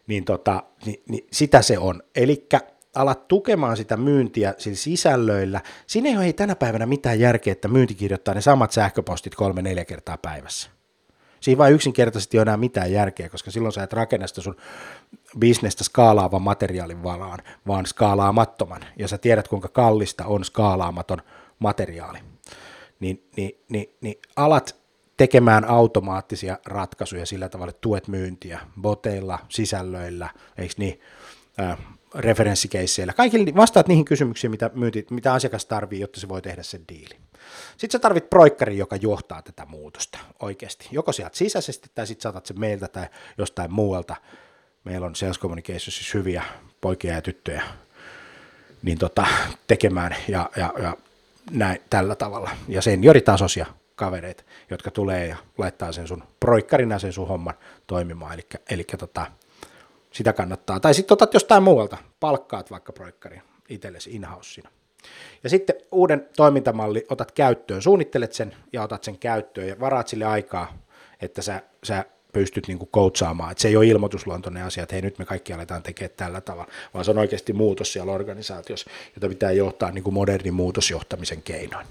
[0.07, 2.03] Niin, tota, niin, niin sitä se on.
[2.15, 2.47] Eli
[2.95, 5.61] alat tukemaan sitä myyntiä sillä sisällöillä.
[5.87, 10.17] Siinä ei ole tänä päivänä mitään järkeä, että myynti kirjoittaa ne samat sähköpostit kolme-neljä kertaa
[10.17, 10.69] päivässä.
[11.39, 14.55] Siinä vain yksinkertaisesti ei ole enää mitään järkeä, koska silloin sä et rakenna sitä sun
[15.39, 18.81] bisnestä skaalaavan materiaalin varaan, vaan skaalaamattoman.
[18.97, 21.21] Ja sä tiedät, kuinka kallista on skaalaamaton
[21.59, 22.19] materiaali
[23.01, 24.75] niin, niin, niin, niin alat
[25.17, 30.99] tekemään automaattisia ratkaisuja sillä tavalla, että tuet myyntiä boteilla, sisällöillä, eikö niin,
[31.59, 31.77] äh,
[32.15, 33.13] referenssikeisseillä.
[33.13, 37.15] Kaikille vastaat niihin kysymyksiin, mitä, myynti, mitä asiakas tarvii, jotta se voi tehdä sen diili.
[37.71, 40.87] Sitten sä tarvit proikkarin, joka johtaa tätä muutosta oikeasti.
[40.91, 43.07] Joko sieltä sisäisesti tai sitten saatat sen meiltä tai
[43.37, 44.15] jostain muualta.
[44.83, 46.43] Meillä on Sales Communications hyviä
[46.81, 47.63] poikia ja tyttöjä
[48.83, 49.27] niin tota,
[49.67, 50.97] tekemään ja, ja, ja
[51.51, 52.49] näin, tällä tavalla.
[52.67, 53.65] Ja senioritasoisia
[53.95, 57.53] kavereita, jotka tulee ja laittaa sen sun proikkarina sen sun homman
[57.87, 58.33] toimimaan.
[58.33, 59.25] Eli, eli tota,
[60.11, 60.79] Sitä kannattaa.
[60.79, 64.27] Tai sitten otat jostain muualta, palkkaat vaikka projekkari itsellesi in
[65.43, 70.25] Ja sitten uuden toimintamalli otat käyttöön, suunnittelet sen ja otat sen käyttöön ja varaat sille
[70.25, 70.73] aikaa,
[71.21, 73.51] että sä, sä pystyt niin coachaamaan.
[73.51, 76.71] Että se ei ole ilmoitusluontoinen asia, että hei nyt me kaikki aletaan tekemään tällä tavalla,
[76.93, 81.87] vaan se on oikeasti muutos siellä organisaatiossa, jota pitää johtaa niin kuin modernin muutosjohtamisen keinoin.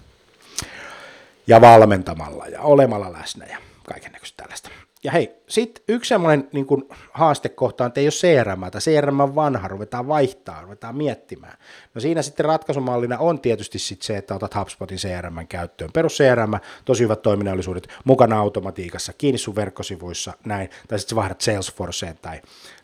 [1.46, 4.70] Ja valmentamalla ja olemalla läsnä ja kaiken tällaista.
[5.04, 9.20] Ja hei, sitten yksi semmoinen niin kuin haastekohta on, että ei ole CRM, tai CRM
[9.20, 11.58] on vanha, ruvetaan vaihtaa, ruvetaan miettimään.
[11.94, 15.90] No siinä sitten ratkaisumallina on tietysti sit se, että otat HubSpotin CRM käyttöön.
[15.92, 16.52] Perus CRM,
[16.84, 22.42] tosi hyvät toiminnallisuudet, mukana automatiikassa, kiinni sun verkkosivuissa, näin, tai sitten vaihdat Salesforceen tai,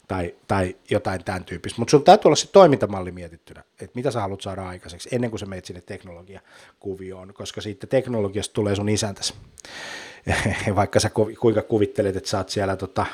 [0.09, 1.81] tai, tai jotain tämän tyyppistä.
[1.81, 5.41] Mutta sun täytyy olla se toimintamalli mietittynä, että mitä sä haluat saada aikaiseksi ennen kuin
[5.41, 9.35] sä menet sinne teknologiakuvioon, koska siitä teknologiasta tulee sun isäntäsi.
[10.75, 13.07] vaikka sä kuinka kuvittelet, että sä oot siellä tota,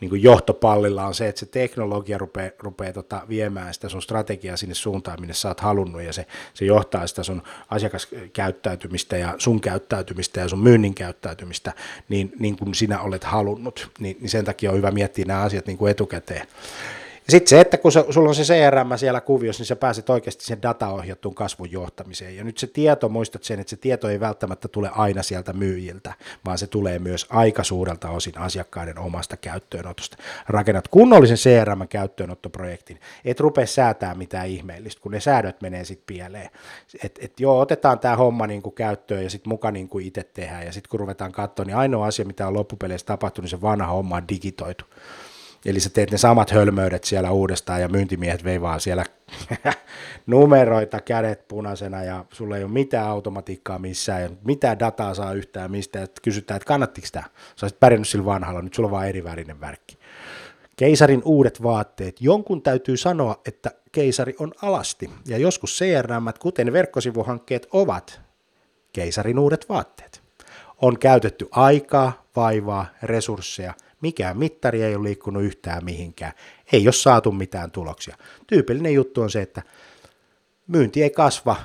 [0.00, 4.56] niin kuin johtopallilla on se, että se teknologia rupeaa, rupeaa tota, viemään sitä sun strategiaa
[4.56, 9.60] sinne suuntaan, minne sä oot halunnut, ja se, se johtaa sitä sun asiakaskäyttäytymistä ja sun
[9.60, 11.72] käyttäytymistä ja sun myynnin käyttäytymistä,
[12.08, 15.66] niin, niin kuin sinä olet halunnut, niin, niin sen takia on hyvä miettiä nämä asiat
[15.66, 16.46] niin kuin etukäteen.
[17.30, 20.62] Sitten se, että kun sulla on se CRM siellä kuviossa, niin sä pääset oikeasti sen
[20.62, 22.36] dataohjattuun kasvun johtamiseen.
[22.36, 26.14] Ja nyt se tieto, muistat sen, että se tieto ei välttämättä tule aina sieltä myyjiltä,
[26.44, 30.16] vaan se tulee myös aika suurelta osin asiakkaiden omasta käyttöönotosta.
[30.48, 36.50] Rakennat kunnollisen CRM-käyttöönottoprojektin, et rupea säätää mitään ihmeellistä, kun ne säädöt menee sitten pieleen.
[37.04, 40.24] Et, et joo, otetaan tämä homma niin kuin käyttöön ja sitten mukaan niin kuin itse
[40.34, 40.66] tehdään.
[40.66, 43.86] Ja sitten kun ruvetaan katsoa, niin ainoa asia, mitä on loppupeleissä tapahtunut, niin se vanha
[43.86, 44.84] homma on digitoitu.
[45.64, 49.04] Eli sä teet ne samat hölmöydet siellä uudestaan ja myyntimiehet veivaa siellä
[50.26, 55.70] numeroita kädet punaisena ja sulla ei ole mitään automatiikkaa missään ja mitään dataa saa yhtään
[55.70, 56.02] mistä.
[56.02, 57.24] Et kysytään, että kannattiko tämä?
[57.56, 59.98] Sä olisit pärjännyt sillä vanhalla, nyt sulla on vaan eri värinen värkki.
[60.76, 62.20] Keisarin uudet vaatteet.
[62.20, 68.20] Jonkun täytyy sanoa, että keisari on alasti ja joskus CRM, kuten verkkosivuhankkeet, ovat
[68.92, 70.22] keisarin uudet vaatteet.
[70.82, 76.32] On käytetty aikaa, vaivaa, resursseja– Mikään mittari ei ole liikkunut yhtään mihinkään.
[76.72, 78.16] Ei ole saatu mitään tuloksia.
[78.46, 79.62] Tyypillinen juttu on se, että
[80.66, 81.56] myynti ei kasva,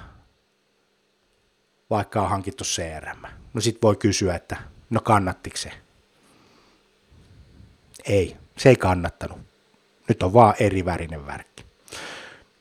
[1.89, 3.21] vaikka on hankittu CRM.
[3.53, 4.57] No sit voi kysyä, että
[4.89, 5.71] no kannattiko se?
[8.05, 9.38] Ei, se ei kannattanut.
[10.07, 11.65] Nyt on vaan eri värinen värkki.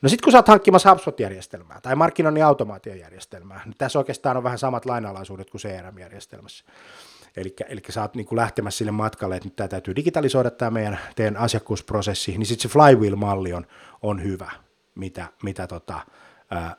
[0.01, 4.57] No sitten kun sä oot hankkimassa HubSpot-järjestelmää tai markkinoinnin automaatiojärjestelmää, niin tässä oikeastaan on vähän
[4.57, 6.65] samat lainalaisuudet kuin CRM-järjestelmässä.
[7.37, 10.71] Eli, eli sä oot niin kuin lähtemässä sille matkalle, että nyt tämä täytyy digitalisoida tämä
[10.71, 13.67] meidän teidän asiakkuusprosessi, niin sitten se flywheel-malli on,
[14.01, 14.51] on hyvä,
[14.95, 15.99] mitä, mitä tota,
[16.49, 16.75] ää,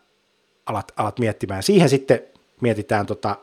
[0.67, 1.63] alat, alat miettimään.
[1.63, 2.21] Siihen sitten
[2.61, 3.37] mietitään tota,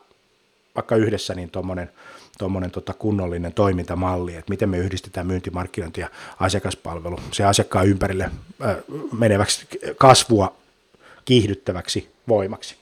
[0.74, 1.90] vaikka yhdessä niin tuommoinen
[2.38, 6.10] tuommoinen tota kunnollinen toimintamalli, että miten me yhdistetään myyntimarkkinointi ja
[6.40, 8.30] asiakaspalvelu se asiakkaan ympärille
[9.18, 9.66] meneväksi
[9.98, 10.56] kasvua
[11.24, 12.76] kiihdyttäväksi voimaksi.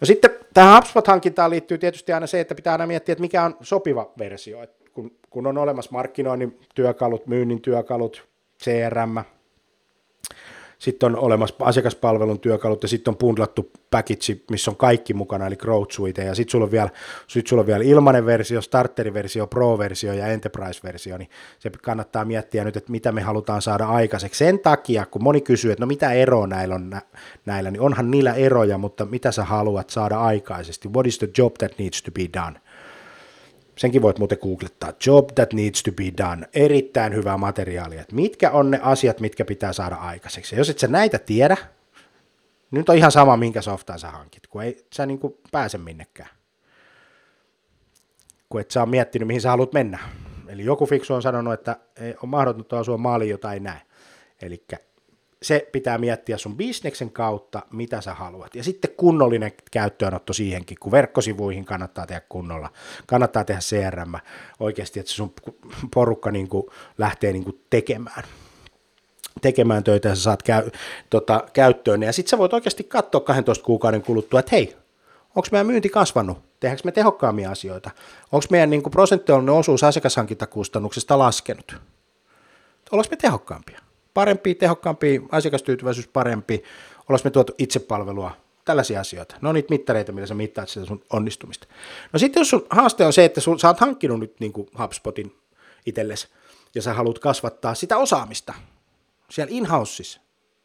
[0.00, 3.56] No sitten tähän HubSpot-hankintaan liittyy tietysti aina se, että pitää aina miettiä, että mikä on
[3.60, 4.58] sopiva versio.
[4.92, 8.28] Kun, kun on olemassa markkinoinnin työkalut, myynnin työkalut,
[8.64, 9.18] CRM,
[10.78, 15.56] sitten on olemassa asiakaspalvelun työkalut ja sitten on bundlattu package, missä on kaikki mukana, eli
[15.56, 16.90] Growth Suite, ja sitten sulla, on vielä,
[17.26, 22.76] sit sulla on vielä ilmainen versio, starteriversio, pro-versio ja enterprise-versio, niin se kannattaa miettiä nyt,
[22.76, 24.38] että mitä me halutaan saada aikaiseksi.
[24.38, 27.00] Sen takia, kun moni kysyy, että no mitä eroa näillä on
[27.46, 30.88] näillä, niin onhan niillä eroja, mutta mitä sä haluat saada aikaisesti?
[30.88, 32.60] What is the job that needs to be done?
[33.78, 38.50] Senkin voit muuten googlettaa, job that needs to be done, erittäin hyvää materiaalia, että mitkä
[38.50, 40.54] on ne asiat, mitkä pitää saada aikaiseksi.
[40.54, 41.56] Ja jos et sä näitä tiedä,
[42.70, 45.78] niin nyt on ihan sama, minkä softaan sä hankit, kun ei sä niin kuin pääse
[45.78, 46.30] minnekään.
[48.48, 49.98] Kun et sä ole miettinyt, mihin sä haluat mennä.
[50.48, 51.76] Eli joku fiksu on sanonut, että
[52.22, 53.80] on mahdotonta asua maaliin, jota ei näe.
[54.42, 54.64] Eli
[55.42, 58.54] se pitää miettiä sun bisneksen kautta, mitä sä haluat.
[58.54, 62.70] Ja sitten kunnollinen käyttöönotto siihenkin, kun verkkosivuihin kannattaa tehdä kunnolla.
[63.06, 64.14] Kannattaa tehdä CRM
[64.60, 65.32] oikeasti, että sun
[65.94, 66.66] porukka niin kuin
[66.98, 68.24] lähtee niin kuin tekemään
[69.40, 70.70] tekemään töitä ja sä saat käy,
[71.10, 72.02] tota, käyttöön.
[72.02, 74.76] Ja sitten sä voit oikeasti katsoa 12 kuukauden kuluttua, että hei,
[75.28, 76.38] onko meidän myynti kasvanut?
[76.60, 77.90] Tehdäänkö me tehokkaampia asioita?
[78.32, 81.76] Onko meidän niin prosentuaalinen osuus asiakashankintakustannuksista laskenut?
[82.92, 83.85] Ollaanko me tehokkaampia?
[84.16, 86.62] Parempi, tehokkaampi, asiakastyytyväisyys parempi,
[87.08, 88.30] ollaanko me tuotu itsepalvelua,
[88.64, 89.36] tällaisia asioita.
[89.40, 91.66] Ne on niitä mittareita, millä sä mittaat sitä sun onnistumista.
[92.12, 94.68] No sitten jos sun haaste on se, että sun, sä oot hankkinut nyt niin kuin
[94.78, 95.36] HubSpotin
[95.86, 96.28] itsellesi,
[96.74, 98.54] ja sä haluat kasvattaa sitä osaamista
[99.30, 99.66] siellä in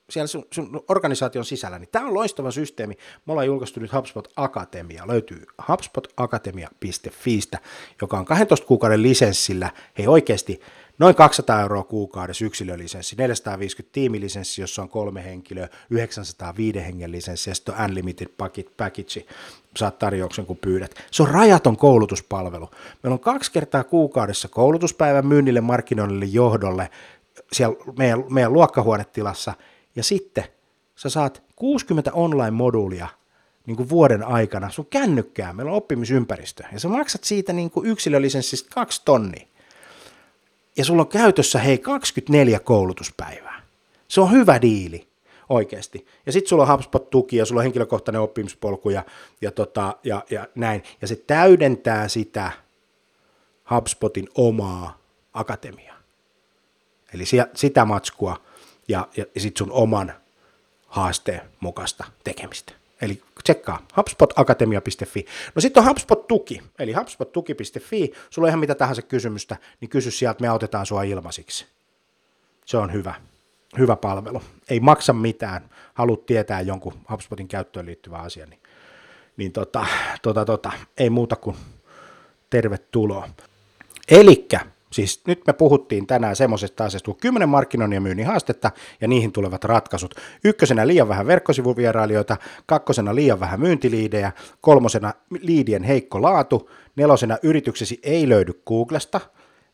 [0.10, 2.98] siellä sun, sun organisaation sisällä, niin tämä on loistava systeemi.
[3.26, 5.08] Me ollaan julkaistu nyt HubSpot Akatemia.
[5.08, 7.60] Löytyy hubspotakatemia.fiistä,
[8.02, 9.72] joka on 12 kuukauden lisenssillä.
[9.98, 10.62] Hei oikeasti
[11.02, 17.56] noin 200 euroa kuukaudessa yksilölisenssi, 450 tiimilisenssi, jossa on kolme henkilöä, 905 hengen lisenssi ja
[17.56, 18.28] sitten on unlimited
[18.78, 19.26] package,
[19.78, 20.96] saat tarjouksen kun pyydät.
[21.12, 22.70] Se on rajaton koulutuspalvelu.
[23.04, 26.90] Meillä on kaksi kertaa kuukaudessa koulutuspäivän myynnille, markkinoinnille, johdolle,
[27.54, 29.54] siellä meidän, meidän luokkahuonetilassa,
[29.96, 30.44] ja sitten
[30.96, 33.08] sä saat 60 online-moduulia
[33.66, 37.86] niin kuin vuoden aikana sun kännykkää, meillä on oppimisympäristö, ja sä maksat siitä niin kuin
[37.88, 39.51] yksilöllisenssistä kaksi tonnia.
[40.78, 43.62] Ja sulla on käytössä, hei, 24 koulutuspäivää.
[44.08, 45.08] Se on hyvä diili,
[45.50, 46.08] oikeasti.
[46.26, 49.06] Ja sitten sulla on HubSpot-tuki ja sulla on henkilökohtainen oppimispolku ja,
[49.42, 50.84] ja, tota, ja, ja näin.
[51.02, 52.52] Ja se täydentää sitä
[53.76, 54.98] HubSpotin omaa
[55.34, 55.98] akatemiaa.
[57.14, 58.42] Eli sitä matskua
[58.88, 60.14] ja, ja, sitten sun oman
[60.88, 62.74] haasteen mukaista tekemistä.
[63.02, 65.26] Eli tsekkaa hubspotakatemia.fi.
[65.56, 68.12] No sitten on HubSpot-tuki, eli hubspottuki.fi.
[68.30, 71.66] Sulla on ihan mitä tahansa kysymystä, niin kysy sieltä, me autetaan sua ilmaisiksi.
[72.66, 73.16] Se on hyvä.
[73.78, 74.42] Hyvä palvelu.
[74.70, 75.70] Ei maksa mitään.
[75.94, 78.60] Haluat tietää jonkun HubSpotin käyttöön liittyvä asia, niin,
[79.38, 79.86] niin tota,
[80.22, 81.56] tota, tota, ei muuta kuin
[82.50, 83.30] tervetuloa.
[84.08, 84.60] Elikkä
[84.92, 88.72] Siis nyt me puhuttiin tänään semmoisesta asiasta kuin 10 markkinoinnin ja myynnin haastetta
[89.02, 90.16] ja niihin tulevat ratkaisut.
[90.44, 94.32] Ykkösenä liian vähän verkkosivuvierailijoita, kakkosena liian vähän myyntiliidejä,
[94.62, 99.22] kolmosena liidien heikko laatu, nelosena yrityksesi ei löydy Googlesta,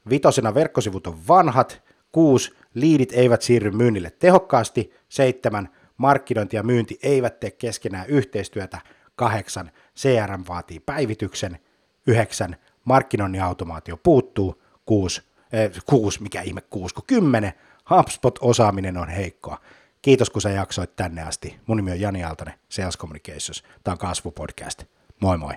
[0.09, 7.39] vitosena verkkosivut on vanhat, kuusi liidit eivät siirry myynnille tehokkaasti, seitsemän markkinointi ja myynti eivät
[7.39, 8.81] tee keskenään yhteistyötä,
[9.15, 11.59] kahdeksan CRM vaatii päivityksen,
[12.07, 12.55] yhdeksän
[12.85, 15.21] markkinoinnin automaatio puuttuu, 6,
[15.51, 17.53] eh, 6 mikä ihme 6, kun 10,
[17.89, 19.57] HubSpot-osaaminen on heikkoa.
[20.01, 21.59] Kiitos, kun sä jaksoit tänne asti.
[21.67, 23.63] Mun nimi on Jani Aaltonen, Sales Communications.
[23.83, 24.83] Tämä on Kasvupodcast.
[25.21, 25.53] Moi moi.